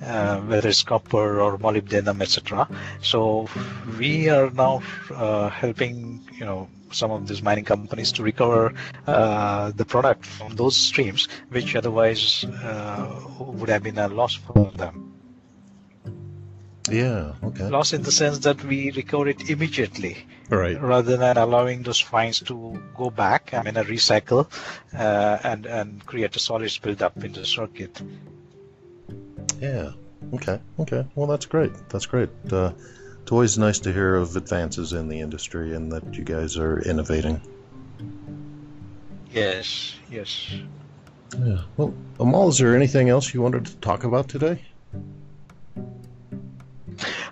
Uh, 0.02 0.40
whether 0.40 0.70
it's 0.70 0.82
copper 0.82 1.42
or 1.42 1.58
molybdenum, 1.58 2.22
etc. 2.22 2.70
So 3.02 3.50
we 3.98 4.30
are 4.30 4.50
now 4.50 4.82
uh, 5.12 5.50
helping, 5.50 6.26
you 6.32 6.46
know, 6.46 6.70
some 6.92 7.12
of 7.12 7.28
these 7.28 7.42
mining 7.42 7.66
companies 7.66 8.12
to 8.14 8.24
recover 8.24 8.74
uh, 9.08 9.72
the 9.76 9.86
product 9.86 10.26
from 10.26 10.56
those 10.56 10.76
streams, 10.76 11.28
which 11.50 11.76
otherwise 11.76 12.44
uh, 12.44 13.22
would 13.40 13.70
have 13.70 13.84
been 13.84 13.98
a 13.98 14.08
loss 14.08 14.36
for 14.36 14.72
them. 14.76 15.14
Yeah, 16.90 17.34
okay. 17.44 17.70
Loss 17.70 17.94
in 17.94 18.02
the 18.02 18.12
sense 18.12 18.40
that 18.40 18.64
we 18.64 18.92
recover 18.92 19.28
it 19.30 19.50
immediately. 19.50 20.26
Right. 20.50 20.82
Rather 20.82 21.18
than 21.18 21.38
allowing 21.38 21.84
those 21.84 22.00
fines 22.00 22.40
to 22.42 22.82
go 22.98 23.12
back, 23.12 23.54
I 23.54 23.62
mean, 23.62 23.78
a 23.78 23.84
recycle 23.84 24.48
uh, 24.98 25.38
and, 25.44 25.68
and 25.68 26.04
create 26.06 26.36
a 26.36 26.40
solid 26.40 26.76
build-up 26.82 27.24
in 27.24 27.34
the 27.34 27.46
circuit. 27.46 28.02
Yeah. 29.62 29.92
Okay. 30.34 30.60
Okay. 30.80 31.06
Well, 31.14 31.28
that's 31.28 31.46
great. 31.46 31.72
That's 31.90 32.08
great. 32.08 32.30
Uh, 32.52 32.72
it's 33.30 33.32
always 33.32 33.60
nice 33.60 33.78
to 33.78 33.94
hear 33.94 34.16
of 34.16 34.36
advances 34.36 34.92
in 34.92 35.08
the 35.08 35.20
industry 35.20 35.76
and 35.76 35.92
that 35.92 36.16
you 36.16 36.24
guys 36.24 36.58
are 36.58 36.80
innovating. 36.80 37.40
Yes, 39.32 40.00
yes. 40.10 40.50
Yeah. 41.38 41.62
Well, 41.78 41.94
Amol, 42.18 42.50
is 42.50 42.58
there 42.58 42.76
anything 42.76 43.10
else 43.10 43.32
you 43.32 43.44
wanted 43.44 43.68
to 43.68 43.76
talk 43.76 44.04
about 44.04 44.30
today? 44.30 44.66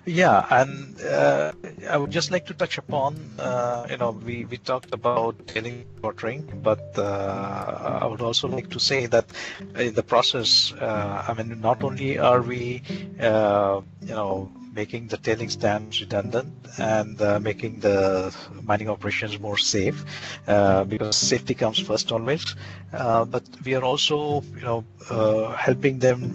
Yeah, 0.06 0.46
and 0.48 1.00
uh, 1.02 1.50
I 1.90 1.96
would 1.96 2.12
just 2.12 2.30
like 2.30 2.46
to 2.46 2.54
touch 2.54 2.78
upon, 2.78 3.18
uh, 3.40 3.88
you 3.90 3.96
know, 3.96 4.12
we, 4.12 4.44
we 4.44 4.56
talked 4.56 4.94
about 4.94 5.48
tailing 5.48 5.84
watering, 6.00 6.60
but 6.62 6.96
uh, 6.96 7.98
I 8.02 8.06
would 8.06 8.20
also 8.20 8.46
like 8.46 8.70
to 8.70 8.78
say 8.78 9.06
that 9.06 9.26
in 9.74 9.94
the 9.94 10.04
process, 10.04 10.72
uh, 10.74 11.24
I 11.26 11.34
mean, 11.34 11.60
not 11.60 11.82
only 11.82 12.18
are 12.18 12.40
we, 12.40 12.82
uh, 13.20 13.80
you 14.00 14.14
know, 14.14 14.52
making 14.72 15.08
the 15.08 15.16
tailings 15.16 15.56
dams 15.56 16.00
redundant 16.00 16.52
and 16.78 17.20
uh, 17.20 17.38
making 17.40 17.80
the 17.80 18.34
mining 18.62 18.88
operations 18.88 19.38
more 19.40 19.56
safe 19.58 20.04
uh, 20.48 20.84
because 20.84 21.16
safety 21.16 21.54
comes 21.54 21.78
first 21.78 22.12
always. 22.12 22.54
Uh, 22.92 23.24
but 23.24 23.42
we 23.64 23.74
are 23.74 23.82
also, 23.84 24.42
you 24.54 24.62
know, 24.62 24.84
uh, 25.10 25.50
helping 25.56 25.98
them 25.98 26.32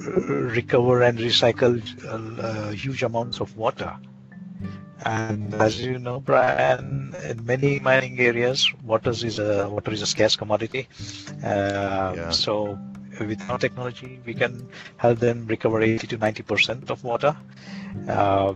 recover 0.53 1.01
and 1.03 1.19
recycle 1.19 1.81
uh, 2.39 2.71
huge 2.71 3.03
amounts 3.03 3.39
of 3.39 3.55
water. 3.57 3.93
And 5.05 5.53
as 5.55 5.83
you 5.83 5.99
know, 5.99 6.19
Brian, 6.19 7.13
in 7.23 7.45
many 7.45 7.79
mining 7.79 8.19
areas, 8.19 8.69
water 8.83 9.09
is 9.11 9.39
a 9.39 9.67
water 9.69 9.91
is 9.91 10.01
a 10.01 10.05
scarce 10.07 10.35
commodity. 10.35 10.87
Uh, 11.43 12.15
yeah. 12.15 12.29
So 12.29 12.77
with 13.19 13.49
our 13.49 13.57
technology, 13.57 14.19
we 14.25 14.33
can 14.33 14.67
help 14.97 15.19
them 15.19 15.45
recover 15.47 15.81
80 15.81 16.07
to 16.07 16.17
90 16.17 16.43
percent 16.43 16.89
of 16.91 17.03
water. 17.03 17.35
Uh, 18.07 18.53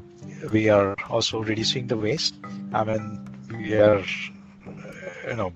we 0.52 0.70
are 0.70 0.96
also 1.10 1.44
reducing 1.44 1.88
the 1.88 1.98
waste. 1.98 2.36
I 2.74 2.84
mean, 2.84 3.28
we 3.52 3.76
are, 3.76 4.04
you 5.28 5.36
know, 5.36 5.54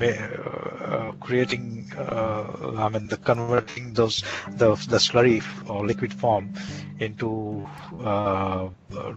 uh, 0.00 1.12
creating, 1.20 1.90
uh, 1.96 2.72
I 2.76 2.88
mean, 2.88 3.06
the 3.06 3.16
converting 3.16 3.92
those 3.92 4.22
the 4.48 4.74
the 4.88 4.98
slurry 4.98 5.42
or 5.68 5.86
liquid 5.86 6.12
form 6.12 6.52
into 6.98 7.66
uh, 8.02 8.68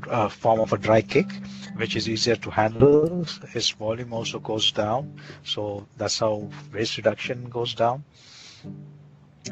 a 0.09 0.29
form 0.29 0.59
of 0.59 0.73
a 0.73 0.77
dry 0.77 1.01
cake, 1.01 1.31
which 1.77 1.95
is 1.95 2.07
easier 2.07 2.35
to 2.35 2.49
handle. 2.51 3.25
Its 3.53 3.69
volume 3.71 4.13
also 4.13 4.39
goes 4.39 4.71
down, 4.71 5.19
so 5.43 5.87
that's 5.97 6.19
how 6.19 6.47
waste 6.73 6.97
reduction 6.97 7.49
goes 7.49 7.73
down 7.73 8.03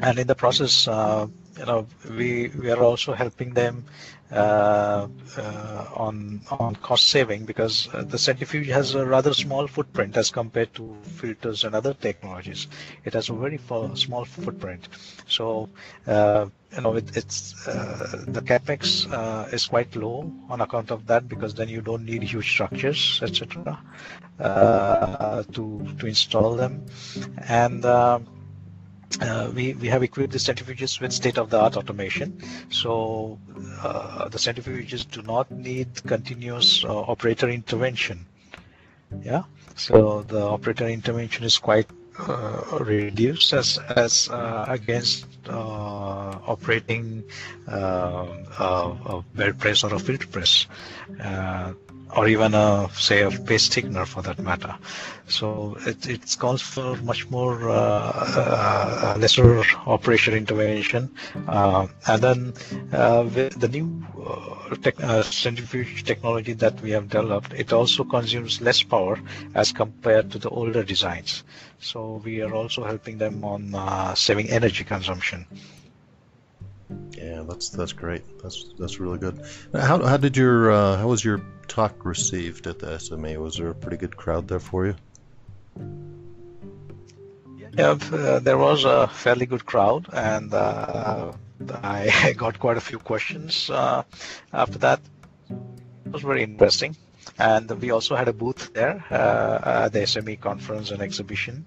and 0.02 0.18
in 0.18 0.26
the 0.26 0.34
process, 0.34 0.88
uh, 0.88 1.26
you 1.58 1.64
know, 1.66 1.86
we 2.10 2.48
we 2.48 2.70
are 2.70 2.82
also 2.82 3.14
helping 3.14 3.54
them 3.54 3.84
uh, 4.30 5.06
uh, 5.38 5.86
on 5.94 6.40
on 6.50 6.74
cost 6.76 7.08
saving 7.08 7.44
because 7.44 7.88
uh, 7.94 8.02
the 8.02 8.18
centrifuge 8.18 8.66
has 8.66 8.94
a 8.94 9.06
rather 9.06 9.32
small 9.32 9.66
footprint 9.66 10.16
as 10.16 10.30
compared 10.30 10.72
to 10.74 10.96
filters 11.02 11.64
and 11.64 11.74
other 11.74 11.94
technologies. 11.94 12.66
It 13.04 13.14
has 13.14 13.28
a 13.28 13.34
very 13.34 13.58
small 13.94 14.24
footprint, 14.24 14.88
so 15.28 15.68
uh, 16.06 16.46
you 16.74 16.80
know 16.80 16.94
it, 16.96 17.16
it's 17.16 17.66
uh, 17.68 18.24
the 18.26 18.42
capex 18.42 19.06
is 19.52 19.66
quite 19.66 19.94
low 19.94 20.30
on 20.50 20.60
account 20.60 20.90
of 20.90 21.06
that 21.06 21.28
because 21.28 21.54
then 21.54 21.68
you 21.68 21.80
don't 21.80 22.04
need 22.04 22.22
huge 22.24 22.50
structures, 22.50 23.20
etc. 23.22 23.78
to 25.52 25.86
to 25.98 26.06
install 26.06 26.56
them, 26.56 26.84
and 27.48 27.84
uh, 29.20 29.50
we, 29.54 29.74
we 29.74 29.88
have 29.88 30.02
equipped 30.02 30.32
the 30.32 30.38
centrifuges 30.38 31.00
with 31.00 31.12
state-of-the-art 31.12 31.76
automation. 31.76 32.40
So 32.70 33.38
uh, 33.82 34.28
the 34.28 34.38
centrifuges 34.38 35.08
do 35.10 35.22
not 35.22 35.50
need 35.50 36.02
continuous 36.04 36.84
uh, 36.84 37.00
operator 37.02 37.48
intervention. 37.48 38.26
Yeah. 39.22 39.44
So 39.76 40.22
the 40.22 40.42
operator 40.42 40.88
intervention 40.88 41.44
is 41.44 41.58
quite 41.58 41.88
uh, 42.18 42.78
reduced 42.80 43.52
as 43.52 43.78
as 43.78 44.28
uh, 44.30 44.64
against 44.68 45.26
operating 45.48 47.22
a 47.68 49.22
belt 49.34 49.58
press 49.58 49.84
or 49.84 49.94
a 49.94 49.98
filter 49.98 50.26
press 50.26 50.66
or 52.14 52.28
even 52.28 52.54
a 52.54 52.88
say 52.94 53.22
a 53.22 53.30
paste 53.30 53.72
thickener 53.72 54.06
for 54.06 54.22
that 54.22 54.38
matter. 54.38 54.74
So 55.28 55.76
it, 55.86 56.08
it 56.08 56.36
calls 56.38 56.62
for 56.62 56.96
much 56.98 57.28
more 57.30 57.68
uh, 57.68 57.74
uh, 57.74 59.16
lesser 59.18 59.62
operation 59.86 60.34
intervention, 60.34 61.10
uh, 61.48 61.86
and 62.06 62.22
then 62.22 62.52
uh, 62.92 63.24
the 63.24 63.68
new 63.70 64.04
uh, 64.24 64.74
tech, 64.76 65.02
uh, 65.02 65.22
centrifuge 65.22 66.04
technology 66.04 66.52
that 66.54 66.80
we 66.80 66.90
have 66.90 67.08
developed, 67.08 67.52
it 67.54 67.72
also 67.72 68.04
consumes 68.04 68.60
less 68.60 68.82
power 68.82 69.18
as 69.54 69.72
compared 69.72 70.30
to 70.30 70.38
the 70.38 70.48
older 70.50 70.84
designs. 70.84 71.42
So 71.80 72.22
we 72.24 72.40
are 72.42 72.54
also 72.54 72.84
helping 72.84 73.18
them 73.18 73.44
on 73.44 74.16
saving 74.16 74.50
energy 74.50 74.84
consumption. 74.84 75.46
Yeah, 77.16 77.42
that's 77.48 77.70
that's 77.70 77.92
great. 77.92 78.22
That's 78.42 78.66
that's 78.78 79.00
really 79.00 79.18
good. 79.18 79.40
How, 79.72 80.04
how 80.04 80.16
did 80.16 80.36
your 80.36 80.70
uh, 80.70 80.96
how 80.96 81.08
was 81.08 81.24
your 81.24 81.40
talk 81.66 82.04
received 82.04 82.66
at 82.66 82.78
the 82.78 82.98
SMA? 82.98 83.40
Was 83.40 83.56
there 83.56 83.70
a 83.70 83.74
pretty 83.74 83.96
good 83.96 84.16
crowd 84.16 84.48
there 84.48 84.60
for 84.60 84.86
you? 84.86 84.94
Yeah, 87.72 87.98
uh, 88.12 88.38
there 88.38 88.56
was 88.56 88.84
a 88.84 89.08
fairly 89.08 89.46
good 89.46 89.66
crowd, 89.66 90.06
and 90.12 90.54
uh, 90.54 91.32
I 91.82 92.34
got 92.36 92.58
quite 92.58 92.76
a 92.76 92.80
few 92.80 92.98
questions 92.98 93.68
uh, 93.68 94.02
after 94.52 94.78
that. 94.78 95.00
It 95.50 96.12
was 96.12 96.22
very 96.22 96.42
interesting 96.42 96.96
and 97.38 97.70
we 97.82 97.90
also 97.90 98.14
had 98.16 98.28
a 98.28 98.32
booth 98.32 98.72
there 98.72 99.04
uh, 99.10 99.84
at 99.84 99.92
the 99.92 100.00
SME 100.00 100.40
conference 100.40 100.90
and 100.90 101.02
exhibition. 101.02 101.66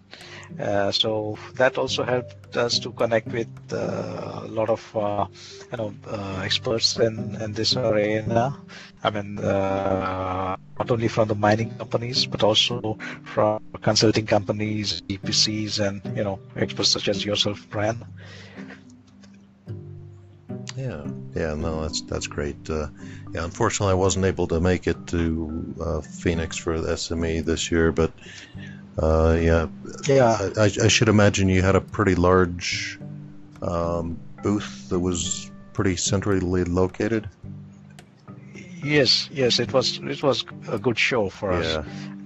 Uh, 0.60 0.92
so 0.92 1.38
that 1.56 1.78
also 1.78 2.04
helped 2.04 2.58
us 2.58 2.80
to 2.80 2.92
connect 2.92 3.28
with 3.28 3.48
uh, 3.72 4.42
a 4.44 4.48
lot 4.48 4.70
of 4.70 4.82
uh, 4.96 5.26
you 5.72 5.78
know 5.78 5.94
uh, 6.08 6.42
experts 6.44 6.98
in, 6.98 7.36
in 7.42 7.54
this 7.54 7.76
arena. 7.76 8.58
I 9.04 9.10
mean, 9.12 9.38
uh, 9.40 10.56
not 10.78 10.92
only 10.92 11.08
from 11.08 11.28
the 11.28 11.36
mining 11.36 11.72
companies 11.78 12.26
but 12.26 12.44
also 12.44 12.98
from 13.24 13.62
consulting 13.82 14.26
companies, 14.26 15.02
EPCs, 15.04 15.86
and 15.86 16.18
you 16.18 16.24
know 16.24 16.40
experts 16.56 16.90
such 16.90 17.08
as 17.10 17.24
yourself, 17.24 17.68
Brian. 17.70 18.04
Yeah, 20.80 21.04
yeah, 21.36 21.56
no, 21.56 21.82
that's 21.82 22.00
that's 22.02 22.28
great. 22.28 22.70
Uh, 22.70 22.88
yeah, 23.34 23.44
unfortunately, 23.44 23.92
I 23.92 23.96
wasn't 23.96 24.24
able 24.24 24.48
to 24.48 24.62
make 24.62 24.88
it 24.88 25.08
to 25.08 25.76
uh, 25.82 26.00
Phoenix 26.00 26.56
for 26.56 26.80
the 26.80 26.94
SME 26.94 27.44
this 27.44 27.70
year, 27.70 27.92
but 27.92 28.14
uh, 28.98 29.38
yeah, 29.42 29.68
yeah, 30.08 30.52
I, 30.56 30.72
I, 30.82 30.88
should 30.88 31.10
imagine 31.10 31.50
you 31.50 31.62
had 31.62 31.76
a 31.76 31.82
pretty 31.82 32.16
large 32.16 32.98
um, 33.62 34.18
booth 34.42 34.88
that 34.88 35.00
was 35.00 35.52
pretty 35.74 35.98
centrally 35.98 36.64
located. 36.64 37.30
Yes, 38.82 39.30
yes, 39.34 39.60
it 39.60 39.74
was 39.74 40.00
it 40.00 40.24
was 40.24 40.46
a 40.70 40.80
good 40.80 40.98
show 40.98 41.28
for 41.28 41.52
us. 41.52 41.66
Yeah. 41.66 41.84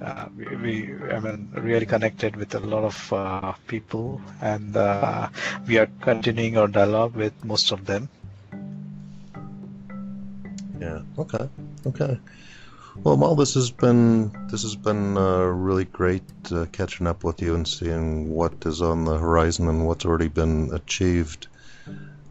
Uh, 0.07 0.27
we, 0.37 0.55
we, 0.57 1.11
I 1.11 1.19
mean, 1.19 1.49
really 1.55 1.87
connected 1.87 2.35
with 2.35 2.53
a 2.53 2.59
lot 2.59 2.83
of 2.83 3.13
uh, 3.13 3.53
people, 3.65 4.21
and 4.41 4.77
uh, 4.77 5.29
we 5.65 5.79
are 5.79 5.87
continuing 6.01 6.57
our 6.57 6.67
dialogue 6.67 7.15
with 7.15 7.33
most 7.43 7.71
of 7.71 7.85
them. 7.85 8.09
Yeah. 10.83 11.01
Okay. 11.17 11.49
Okay. 11.85 12.19
Well, 13.03 13.17
Mal, 13.17 13.35
this 13.35 13.53
has 13.55 13.71
been 13.71 14.31
this 14.51 14.63
has 14.63 14.75
been 14.75 15.17
uh, 15.17 15.45
really 15.45 15.85
great 15.85 16.23
uh, 16.51 16.65
catching 16.71 17.07
up 17.07 17.23
with 17.23 17.41
you 17.41 17.55
and 17.55 17.67
seeing 17.67 18.29
what 18.29 18.53
is 18.65 18.81
on 18.81 19.05
the 19.05 19.17
horizon 19.17 19.67
and 19.67 19.87
what's 19.87 20.05
already 20.05 20.27
been 20.27 20.69
achieved 20.73 21.47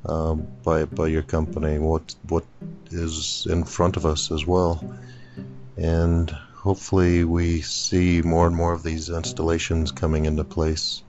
uh, 0.07 0.35
by 0.35 0.85
by 0.85 1.07
your 1.09 1.23
company. 1.23 1.79
What 1.79 2.15
what 2.29 2.45
is 2.91 3.47
in 3.51 3.65
front 3.65 3.97
of 3.97 4.07
us 4.07 4.31
as 4.31 4.47
well, 4.47 4.85
and 5.77 6.31
hopefully 6.55 7.25
we 7.25 7.63
see 7.63 8.23
more 8.23 8.47
and 8.47 8.55
more 8.55 8.73
of 8.73 8.83
these 8.83 9.09
installations 9.09 9.91
coming 9.91 10.27
into 10.27 10.45
place, 10.45 11.03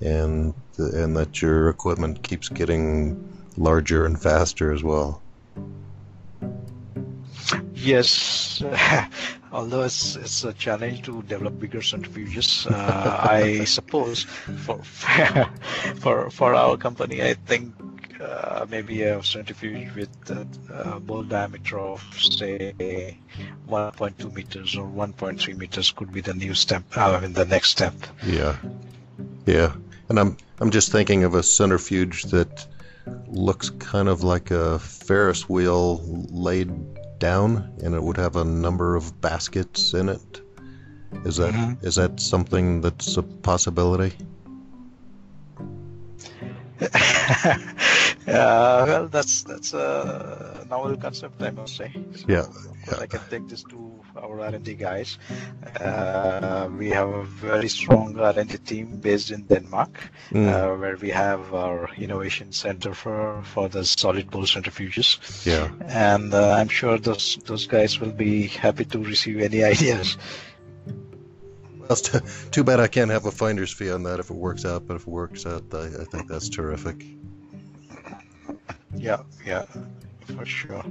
and 0.00 0.54
and 0.78 1.16
that 1.16 1.42
your 1.42 1.68
equipment 1.68 2.22
keeps 2.22 2.48
getting 2.48 3.28
larger 3.56 4.06
and 4.06 4.20
faster 4.20 4.72
as 4.72 4.82
well. 4.82 5.20
Yes, 7.88 8.62
although 9.52 9.82
it's, 9.82 10.14
it's 10.16 10.44
a 10.44 10.52
challenge 10.52 11.00
to 11.02 11.22
develop 11.22 11.58
bigger 11.58 11.80
centrifuges, 11.80 12.70
uh, 12.70 13.16
I 13.30 13.64
suppose 13.64 14.24
for 14.64 14.82
for 16.02 16.28
for 16.28 16.54
our 16.54 16.76
company, 16.76 17.22
I 17.22 17.32
think 17.32 17.72
uh, 18.20 18.66
maybe 18.68 19.04
a 19.04 19.22
centrifuge 19.24 19.94
with 19.94 20.10
a 20.28 20.46
uh, 20.70 20.98
bowl 20.98 21.22
diameter 21.22 21.78
of 21.78 22.02
say 22.12 23.16
1.2 23.68 24.34
meters 24.34 24.76
or 24.76 24.86
1.3 24.86 25.56
meters 25.56 25.90
could 25.92 26.12
be 26.12 26.20
the 26.20 26.34
new 26.34 26.52
step. 26.52 26.84
Uh, 26.94 27.16
I 27.16 27.20
mean, 27.20 27.32
the 27.32 27.46
next 27.46 27.70
step. 27.70 27.94
Yeah, 28.22 28.54
yeah, 29.46 29.72
and 30.10 30.20
I'm 30.20 30.36
I'm 30.60 30.70
just 30.70 30.92
thinking 30.92 31.24
of 31.24 31.34
a 31.34 31.42
centrifuge 31.42 32.24
that 32.24 32.66
looks 33.28 33.70
kind 33.70 34.10
of 34.10 34.22
like 34.22 34.50
a 34.50 34.78
Ferris 34.78 35.48
wheel 35.48 36.02
laid 36.30 36.70
down, 37.18 37.72
and 37.82 37.94
it 37.94 38.02
would 38.02 38.16
have 38.16 38.36
a 38.36 38.44
number 38.44 38.96
of 38.96 39.20
baskets 39.20 39.94
in 39.94 40.08
it. 40.08 40.40
Is 41.24 41.36
that 41.36 41.54
mm-hmm. 41.54 41.86
is 41.86 41.94
that 41.96 42.20
something 42.20 42.80
that's 42.80 43.16
a 43.16 43.22
possibility? 43.22 44.12
Yeah, 48.28 48.84
well, 48.84 49.08
that's 49.08 49.42
that's 49.42 49.72
a 49.72 50.66
novel 50.68 50.96
concept, 50.96 51.42
I 51.42 51.50
must 51.50 51.76
say. 51.76 51.92
So, 52.14 52.24
yeah, 52.28 52.46
yeah. 52.86 52.98
I 53.00 53.06
can 53.06 53.20
take 53.30 53.48
this 53.48 53.62
to 53.64 53.98
our 54.16 54.40
R&D 54.40 54.74
guys. 54.74 55.18
Uh, 55.80 56.68
we 56.76 56.90
have 56.90 57.08
a 57.08 57.22
very 57.24 57.68
strong 57.68 58.18
R&D 58.18 58.58
team 58.58 58.96
based 59.00 59.30
in 59.30 59.42
Denmark, 59.42 59.98
mm. 60.30 60.46
uh, 60.46 60.76
where 60.76 60.96
we 60.96 61.10
have 61.10 61.54
our 61.54 61.88
innovation 61.96 62.52
center 62.52 62.94
for 62.94 63.42
for 63.44 63.68
the 63.68 63.84
solid 63.84 64.30
bowl 64.30 64.44
centrifuges. 64.44 65.18
Yeah, 65.46 65.70
and 65.88 66.34
uh, 66.34 66.52
I'm 66.52 66.68
sure 66.68 66.98
those 66.98 67.38
those 67.46 67.66
guys 67.66 68.00
will 68.00 68.12
be 68.12 68.48
happy 68.48 68.84
to 68.86 68.98
receive 68.98 69.40
any 69.40 69.64
ideas. 69.74 70.18
That's 71.88 72.02
too, 72.02 72.20
too 72.50 72.64
bad 72.64 72.80
I 72.80 72.88
can't 72.88 73.10
have 73.10 73.24
a 73.24 73.30
finder's 73.30 73.72
fee 73.72 73.90
on 73.90 74.02
that 74.02 74.20
if 74.20 74.28
it 74.28 74.36
works 74.36 74.66
out, 74.66 74.86
but 74.86 74.96
if 74.96 75.02
it 75.02 75.08
works 75.08 75.46
out, 75.46 75.64
I, 75.72 75.86
I 76.02 76.04
think 76.04 76.28
that's 76.28 76.50
terrific. 76.50 77.02
Yeah, 78.98 79.22
yeah, 79.46 79.64
for 80.36 80.44
sure. 80.44 80.84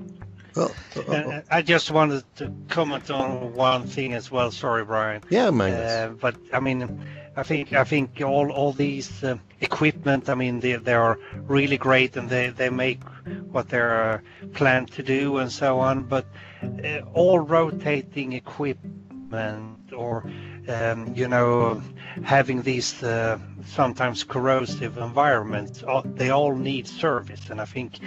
Well, 0.56 0.74
uh, 0.96 1.12
uh, 1.12 1.42
I 1.52 1.62
just 1.62 1.92
wanted 1.92 2.24
to 2.38 2.52
comment 2.68 3.12
on 3.12 3.54
one 3.54 3.86
thing 3.86 4.14
as 4.14 4.32
well. 4.32 4.50
Sorry, 4.52 4.84
Brian. 4.84 5.22
Yeah, 5.30 5.52
Magnus. 5.52 5.92
Uh, 5.92 6.14
but 6.20 6.36
I 6.52 6.60
mean, 6.60 7.00
I 7.36 7.44
think 7.44 7.74
I 7.74 7.84
think 7.84 8.22
all 8.22 8.52
all 8.52 8.74
these 8.74 9.24
uh, 9.24 9.38
equipment. 9.62 10.30
I 10.30 10.36
mean, 10.36 10.60
they 10.60 10.74
they 10.74 10.96
are 10.96 11.20
really 11.48 11.78
great 11.78 12.18
and 12.18 12.28
they 12.30 12.50
they 12.50 12.70
make 12.70 13.04
what 13.52 13.70
they're 13.70 14.14
uh, 14.14 14.20
planned 14.54 14.92
to 14.94 15.04
do 15.04 15.38
and 15.38 15.52
so 15.52 15.80
on. 15.80 16.04
But 16.04 16.26
uh, 16.64 17.02
all 17.14 17.40
rotating 17.40 18.34
equipment 18.34 19.94
or 19.94 20.26
um, 20.70 21.14
you 21.16 21.28
know 21.28 21.82
having 22.24 22.62
these 22.62 23.04
uh, 23.04 23.38
sometimes 23.66 24.24
corrosive 24.24 24.98
environments, 24.98 25.84
they 26.06 26.30
all 26.30 26.56
need 26.56 26.88
service. 26.88 27.50
And 27.50 27.62
I 27.62 27.66
think 27.66 28.00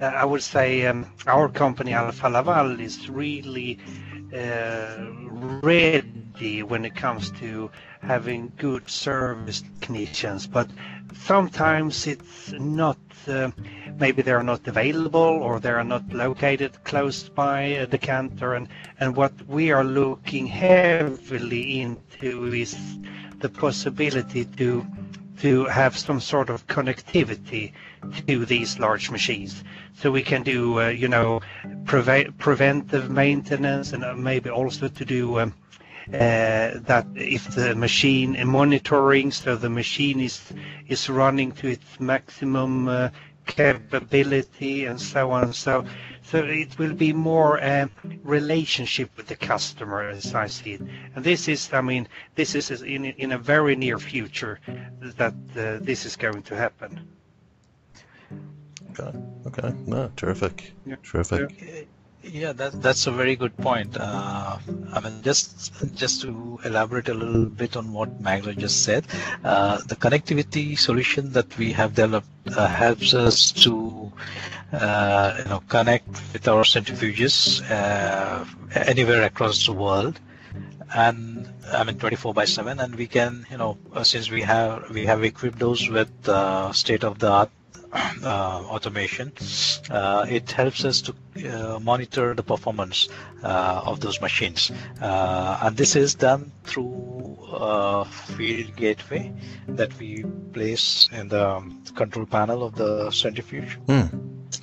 uh, 0.00 0.06
I 0.06 0.24
would 0.24 0.42
say 0.42 0.86
um, 0.86 1.06
our 1.26 1.48
company 1.48 1.92
Alfa 1.92 2.28
Laval 2.28 2.80
is 2.80 3.08
really 3.08 3.78
uh, 4.34 5.06
ready 5.62 6.62
when 6.62 6.84
it 6.84 6.94
comes 6.94 7.30
to 7.32 7.70
having 8.02 8.52
good 8.58 8.88
service 8.88 9.62
technicians, 9.80 10.46
but 10.46 10.68
sometimes 11.14 12.06
it's 12.06 12.52
not. 12.52 12.98
Uh, 13.28 13.50
maybe 13.98 14.22
they 14.22 14.32
are 14.32 14.42
not 14.42 14.66
available 14.66 15.20
or 15.20 15.60
they 15.60 15.70
are 15.70 15.84
not 15.84 16.12
located 16.12 16.72
close 16.84 17.28
by 17.28 17.60
a 17.60 17.86
decanter, 17.86 18.54
and 18.54 18.68
and 19.00 19.16
what 19.16 19.32
we 19.46 19.70
are 19.70 19.84
looking 19.84 20.46
heavily 20.46 21.80
into 21.80 22.52
is 22.52 22.76
the 23.40 23.48
possibility 23.48 24.44
to 24.44 24.86
to 25.40 25.66
have 25.66 25.96
some 25.96 26.20
sort 26.20 26.50
of 26.50 26.66
connectivity 26.66 27.72
to 28.26 28.44
these 28.44 28.78
large 28.78 29.10
machines. 29.10 29.62
So 29.94 30.10
we 30.10 30.22
can 30.22 30.42
do, 30.42 30.80
uh, 30.80 30.88
you 30.88 31.08
know, 31.08 31.40
preve- 31.84 32.36
preventive 32.38 33.10
maintenance 33.10 33.92
and 33.92 34.04
uh, 34.04 34.14
maybe 34.14 34.50
also 34.50 34.88
to 34.88 35.04
do 35.04 35.38
um, 35.38 35.54
uh, 35.80 35.87
that 36.10 37.06
if 37.14 37.54
the 37.54 37.74
machine 37.74 38.36
monitoring, 38.46 39.30
so 39.30 39.56
the 39.56 39.70
machine 39.70 40.20
is 40.20 40.52
is 40.86 41.08
running 41.08 41.52
to 41.52 41.68
its 41.68 42.00
maximum 42.00 42.88
uh, 42.88 43.08
capability 43.46 44.84
and 44.86 45.00
so 45.00 45.30
on. 45.30 45.52
So 45.52 45.84
so 46.30 46.44
it 46.44 46.78
will 46.78 46.92
be 46.94 47.14
more 47.14 47.56
a 47.56 47.88
relationship 48.22 49.10
with 49.16 49.28
the 49.28 49.36
customer 49.36 50.10
as 50.10 50.34
I 50.34 50.46
see 50.46 50.74
it. 50.74 50.82
And 51.14 51.24
this 51.24 51.48
is, 51.48 51.72
I 51.72 51.80
mean, 51.80 52.06
this 52.34 52.54
is 52.54 52.82
in, 52.82 53.06
in 53.06 53.32
a 53.32 53.38
very 53.38 53.76
near 53.76 53.98
future 53.98 54.60
that 55.00 55.32
uh, 55.56 55.78
this 55.82 56.04
is 56.04 56.16
going 56.16 56.42
to 56.42 56.54
happen. 56.54 57.00
Okay. 58.90 59.18
Okay. 59.46 59.74
No, 59.86 60.10
terrific. 60.16 60.74
Yeah. 60.84 60.96
Terrific. 61.02 61.62
Yeah. 61.62 61.82
Yeah, 62.30 62.52
that, 62.52 62.82
that's 62.82 63.06
a 63.06 63.10
very 63.10 63.36
good 63.36 63.56
point. 63.56 63.96
Uh, 63.98 64.58
I 64.92 65.00
mean, 65.00 65.22
just 65.22 65.72
just 65.94 66.20
to 66.22 66.60
elaborate 66.64 67.08
a 67.08 67.14
little 67.14 67.46
bit 67.46 67.76
on 67.76 67.92
what 67.92 68.20
Magnus 68.20 68.56
just 68.56 68.82
said, 68.84 69.06
uh, 69.44 69.78
the 69.86 69.96
connectivity 69.96 70.78
solution 70.78 71.32
that 71.32 71.56
we 71.56 71.72
have 71.72 71.94
developed 71.94 72.28
uh, 72.56 72.66
helps 72.66 73.14
us 73.14 73.50
to 73.64 74.12
uh, 74.72 75.34
you 75.38 75.44
know 75.46 75.62
connect 75.68 76.08
with 76.32 76.46
our 76.48 76.64
centrifuges 76.64 77.62
uh, 77.70 78.44
anywhere 78.74 79.22
across 79.22 79.64
the 79.64 79.72
world, 79.72 80.20
and 80.94 81.48
I 81.72 81.82
mean 81.84 81.98
24 81.98 82.34
by 82.34 82.44
7, 82.44 82.78
and 82.80 82.94
we 82.94 83.06
can 83.06 83.46
you 83.50 83.56
know 83.56 83.78
uh, 83.94 84.04
since 84.04 84.30
we 84.30 84.42
have 84.42 84.90
we 84.90 85.06
have 85.06 85.24
equipped 85.24 85.58
those 85.58 85.88
with 85.88 86.10
state-of-the-art 86.74 87.50
uh, 88.22 88.64
automation, 88.66 89.32
uh, 89.90 90.26
it 90.28 90.50
helps 90.50 90.84
us 90.84 91.00
to 91.02 91.14
uh, 91.46 91.78
monitor 91.78 92.34
the 92.34 92.42
performance 92.42 93.08
uh, 93.42 93.82
of 93.84 94.00
those 94.00 94.20
machines. 94.20 94.70
Uh, 95.00 95.60
and 95.62 95.76
this 95.76 95.96
is 95.96 96.14
done 96.14 96.50
through 96.64 97.36
a 97.50 98.04
field 98.04 98.76
gateway 98.76 99.32
that 99.68 99.96
we 99.98 100.24
place 100.52 101.08
in 101.12 101.28
the 101.28 101.72
control 101.94 102.26
panel 102.26 102.62
of 102.62 102.74
the 102.74 103.10
centrifuge. 103.10 103.74
Hmm. 103.86 104.06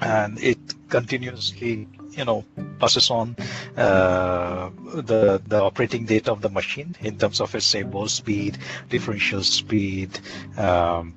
And 0.01 0.39
it 0.39 0.59
continuously 0.89 1.87
you 2.11 2.25
know 2.25 2.45
passes 2.79 3.09
on 3.09 3.35
uh, 3.77 4.69
the 4.93 5.41
the 5.47 5.61
operating 5.61 6.05
data 6.05 6.31
of 6.31 6.41
the 6.41 6.49
machine 6.49 6.95
in 7.01 7.17
terms 7.17 7.41
of 7.41 7.53
its 7.55 7.65
say 7.65 7.83
bowl 7.83 8.07
speed, 8.07 8.57
differential 8.89 9.43
speed, 9.43 10.19
um, 10.57 11.13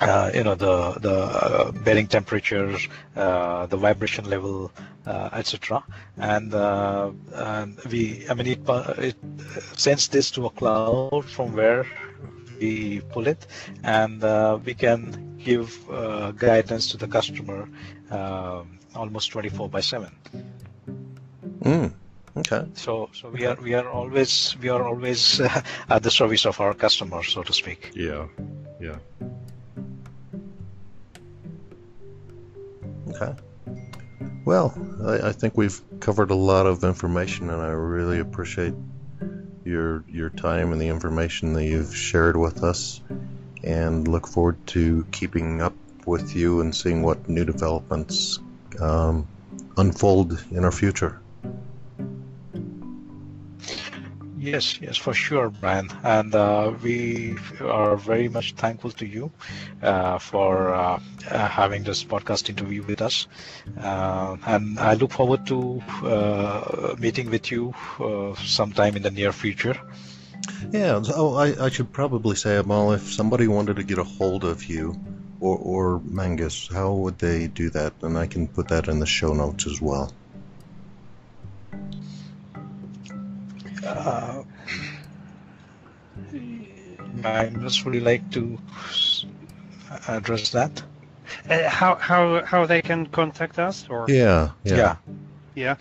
uh, 0.00 0.30
you 0.34 0.44
know 0.44 0.54
the 0.54 0.92
the 1.00 1.14
uh, 1.14 1.72
bearing 1.72 2.06
temperature, 2.06 2.76
uh, 3.16 3.66
the 3.66 3.76
vibration 3.76 4.24
level, 4.28 4.70
uh, 5.06 5.30
etc. 5.32 5.82
And, 6.18 6.54
uh, 6.54 7.10
and 7.34 7.78
we, 7.90 8.24
I 8.28 8.34
mean, 8.34 8.46
it, 8.46 8.60
it 8.98 9.16
sends 9.76 10.08
this 10.08 10.30
to 10.32 10.46
a 10.46 10.50
cloud 10.50 11.24
from 11.24 11.54
where 11.54 11.86
we 12.60 13.00
pull 13.12 13.26
it, 13.26 13.46
and 13.82 14.22
we 14.64 14.74
can 14.74 15.38
give 15.38 15.72
guidance 16.36 16.90
to 16.90 16.96
the 16.96 17.08
customer 17.08 17.68
almost 18.94 19.30
24 19.32 19.68
by 19.68 19.80
7. 19.80 20.10
Mm. 21.62 21.92
Okay. 22.36 22.64
So, 22.74 23.10
so 23.12 23.28
we 23.28 23.44
are 23.44 23.56
we 23.56 23.74
are 23.74 23.88
always 23.88 24.56
we 24.62 24.68
are 24.68 24.86
always 24.86 25.40
at 25.88 26.02
the 26.02 26.10
service 26.10 26.46
of 26.46 26.60
our 26.60 26.74
customers, 26.74 27.32
so 27.32 27.42
to 27.42 27.52
speak. 27.52 27.90
Yeah, 27.94 28.26
yeah. 28.80 28.96
Okay. 33.10 33.34
Well, 34.44 34.74
I, 35.04 35.28
I, 35.28 35.32
think 35.32 35.56
we've 35.56 35.80
covered 36.00 36.30
a 36.30 36.34
lot 36.34 36.66
of 36.66 36.84
information, 36.84 37.50
and 37.50 37.60
I 37.60 37.68
really 37.68 38.20
appreciate 38.20 38.74
your 39.64 40.04
your 40.08 40.30
time 40.30 40.72
and 40.72 40.80
the 40.80 40.88
information 40.88 41.52
that 41.54 41.64
you've 41.64 41.94
shared 41.94 42.36
with 42.36 42.62
us, 42.62 43.00
and 43.62 44.08
look 44.08 44.26
forward 44.26 44.64
to 44.68 45.06
keeping 45.12 45.60
up 45.60 45.74
with 46.06 46.34
you 46.34 46.60
and 46.60 46.74
seeing 46.74 47.02
what 47.02 47.28
new 47.28 47.44
developments 47.44 48.38
um, 48.80 49.26
unfold 49.76 50.42
in 50.50 50.64
our 50.64 50.72
future. 50.72 51.20
Yes, 54.40 54.80
yes, 54.80 54.96
for 54.96 55.12
sure, 55.12 55.50
Brian. 55.50 55.90
And 56.02 56.34
uh, 56.34 56.72
we 56.82 57.36
are 57.60 57.94
very 57.94 58.30
much 58.30 58.54
thankful 58.54 58.90
to 58.92 59.04
you 59.04 59.30
uh, 59.82 60.18
for 60.18 60.72
uh, 60.72 60.98
uh 61.30 61.46
having 61.46 61.82
this 61.84 62.02
podcast 62.02 62.48
interview 62.48 62.82
with 62.82 63.02
us. 63.02 63.26
Uh, 63.78 64.38
and 64.46 64.80
I 64.80 64.94
look 64.94 65.12
forward 65.12 65.46
to 65.48 65.82
uh, 66.04 66.94
meeting 66.98 67.28
with 67.28 67.50
you 67.50 67.74
sometime 68.42 68.96
in 68.96 69.02
the 69.02 69.10
near 69.10 69.32
future. 69.32 69.76
Yeah, 70.72 71.02
so 71.02 71.34
I, 71.34 71.66
I 71.66 71.68
should 71.68 71.92
probably 71.92 72.36
say, 72.36 72.56
Amol, 72.56 72.94
if 72.94 73.12
somebody 73.12 73.46
wanted 73.46 73.76
to 73.76 73.84
get 73.84 73.98
a 73.98 74.04
hold 74.04 74.44
of 74.44 74.64
you 74.64 74.96
or, 75.40 75.58
or 75.58 76.00
Magnus, 76.00 76.66
how 76.72 76.94
would 76.94 77.18
they 77.18 77.46
do 77.46 77.68
that? 77.70 77.92
And 78.00 78.16
I 78.16 78.26
can 78.26 78.48
put 78.48 78.68
that 78.68 78.88
in 78.88 79.00
the 79.00 79.06
show 79.06 79.34
notes 79.34 79.66
as 79.66 79.82
well. 79.82 80.14
Uh, 83.84 84.42
I 87.24 87.46
just 87.60 87.84
really 87.84 88.00
like 88.00 88.30
to 88.32 88.58
address 90.08 90.50
that. 90.50 90.82
Uh, 91.48 91.68
how 91.68 91.94
how 91.96 92.44
how 92.44 92.66
they 92.66 92.82
can 92.82 93.06
contact 93.06 93.58
us 93.58 93.86
or 93.88 94.06
yeah 94.08 94.50
yeah 94.64 94.96
yeah 95.54 95.76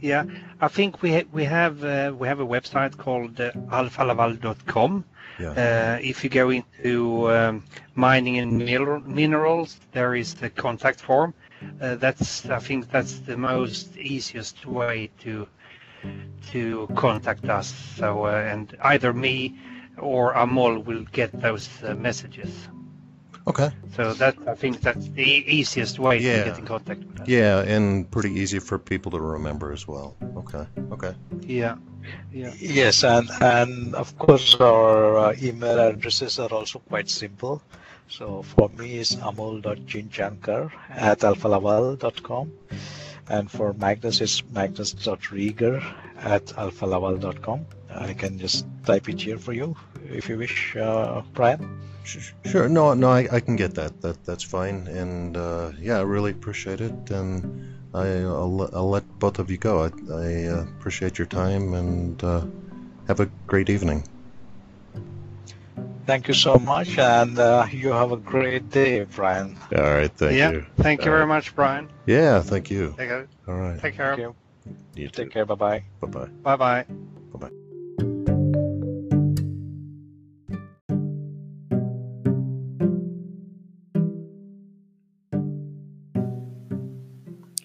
yeah, 0.00 0.24
I 0.60 0.68
think 0.68 1.00
we 1.02 1.12
ha- 1.12 1.28
we 1.32 1.44
have 1.44 1.84
uh, 1.84 2.12
we 2.18 2.26
have 2.28 2.40
a 2.40 2.46
website 2.46 2.96
called 2.96 3.40
uh, 3.40 3.52
alfalaval.com. 3.70 5.04
Yeah. 5.38 5.50
Uh, 5.50 5.98
if 6.02 6.24
you 6.24 6.30
go 6.30 6.50
into 6.50 7.30
um, 7.30 7.64
mining 7.94 8.38
and 8.38 8.58
minerals, 9.06 9.78
there 9.92 10.14
is 10.14 10.34
the 10.34 10.50
contact 10.50 11.00
form. 11.00 11.34
Uh, 11.80 11.94
that's 11.94 12.46
I 12.50 12.58
think 12.58 12.90
that's 12.90 13.18
the 13.20 13.36
most 13.36 13.96
easiest 13.96 14.66
way 14.66 15.10
to 15.20 15.46
to 16.50 16.88
contact 16.94 17.44
us. 17.46 17.74
So, 17.96 18.26
uh, 18.26 18.30
and 18.30 18.76
either 18.82 19.12
me 19.12 19.58
or 19.98 20.34
Amol 20.34 20.84
will 20.84 21.04
get 21.12 21.40
those 21.40 21.68
uh, 21.82 21.94
messages. 21.94 22.68
Okay. 23.46 23.70
So 23.96 24.14
that 24.14 24.36
I 24.46 24.54
think 24.54 24.80
that's 24.80 25.08
the 25.08 25.22
easiest 25.22 25.98
way 25.98 26.18
yeah. 26.20 26.44
to 26.44 26.50
get 26.50 26.58
in 26.58 26.64
contact 26.64 27.04
with 27.04 27.20
us. 27.22 27.28
Yeah, 27.28 27.60
and 27.62 28.08
pretty 28.10 28.30
easy 28.32 28.60
for 28.60 28.78
people 28.78 29.10
to 29.12 29.20
remember 29.20 29.72
as 29.72 29.88
well. 29.88 30.16
Okay. 30.36 30.64
Okay. 30.92 31.14
Yeah. 31.40 31.76
Yeah. 32.32 32.52
Yes, 32.58 33.02
and 33.04 33.28
and 33.40 33.94
of 33.94 34.16
course 34.18 34.54
our 34.60 35.18
uh, 35.18 35.34
email 35.42 35.78
addresses 35.78 36.38
are 36.38 36.52
also 36.52 36.78
quite 36.78 37.10
simple. 37.10 37.62
So 38.08 38.42
for 38.42 38.68
me 38.68 38.98
is 38.98 39.16
amol.chinchankar 39.16 40.70
at 40.90 41.20
alfalaval.com. 41.20 42.52
And 43.32 43.50
for 43.50 43.72
Magnus, 43.72 44.20
it's 44.20 44.42
magnus.rieger 44.52 45.82
at 46.18 46.44
alfalaval.com. 46.46 47.64
I 47.90 48.12
can 48.12 48.38
just 48.38 48.66
type 48.84 49.08
it 49.08 49.20
here 49.20 49.38
for 49.38 49.54
you 49.54 49.74
if 50.10 50.28
you 50.28 50.36
wish, 50.36 50.76
uh, 50.76 51.22
Brian. 51.32 51.80
Sure. 52.04 52.68
No, 52.68 52.92
no, 52.92 53.08
I, 53.08 53.26
I 53.32 53.40
can 53.40 53.56
get 53.56 53.74
that. 53.76 54.02
That 54.02 54.22
that's 54.26 54.42
fine. 54.44 54.86
And 54.86 55.36
uh, 55.38 55.72
yeah, 55.80 55.98
I 55.98 56.02
really 56.02 56.32
appreciate 56.32 56.82
it. 56.82 57.10
And 57.10 57.78
I, 57.94 58.04
will 58.04 58.68
I'll 58.74 58.90
let 58.90 59.06
both 59.18 59.38
of 59.38 59.50
you 59.50 59.56
go. 59.56 59.84
I, 59.84 59.90
I 60.12 60.44
uh, 60.48 60.62
appreciate 60.76 61.16
your 61.16 61.28
time 61.28 61.72
and 61.72 62.22
uh, 62.22 62.44
have 63.06 63.20
a 63.20 63.30
great 63.46 63.70
evening. 63.70 64.04
Thank 66.04 66.26
you 66.26 66.34
so 66.34 66.56
much, 66.56 66.98
and 66.98 67.38
uh, 67.38 67.66
you 67.70 67.90
have 67.90 68.10
a 68.10 68.16
great 68.16 68.70
day, 68.70 69.04
Brian. 69.04 69.56
All 69.76 69.82
right, 69.82 70.10
thank 70.10 70.36
yeah, 70.36 70.50
you. 70.50 70.66
Thank 70.78 71.04
you 71.04 71.10
very 71.10 71.26
much, 71.26 71.54
Brian. 71.54 71.88
Yeah, 72.06 72.40
thank 72.40 72.70
you. 72.70 72.94
Take 72.98 73.08
care. 73.08 73.28
All 73.46 73.54
right. 73.54 73.80
Take 73.80 73.96
care. 73.96 74.16
Thank 74.16 74.20
you. 74.20 74.34
You 74.94 75.08
Take 75.08 75.26
too. 75.26 75.30
care. 75.30 75.46
Bye 75.46 75.54
bye. 75.54 75.84
Bye 76.00 76.08
bye. 76.08 76.26
Bye 76.42 76.56
bye. 76.56 76.84
Bye 77.32 77.38
bye. 77.38 77.50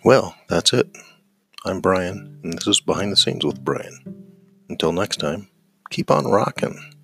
Well, 0.04 0.36
that's 0.48 0.74
it. 0.74 0.88
I'm 1.66 1.82
Brian, 1.82 2.40
and 2.44 2.54
this 2.54 2.68
is 2.68 2.80
Behind 2.80 3.12
the 3.12 3.18
Scenes 3.18 3.44
with 3.44 3.64
Brian. 3.66 4.26
Until 4.70 4.92
next 4.94 5.18
time, 5.18 5.50
keep 5.90 6.10
on 6.10 6.26
rocking. 6.26 6.97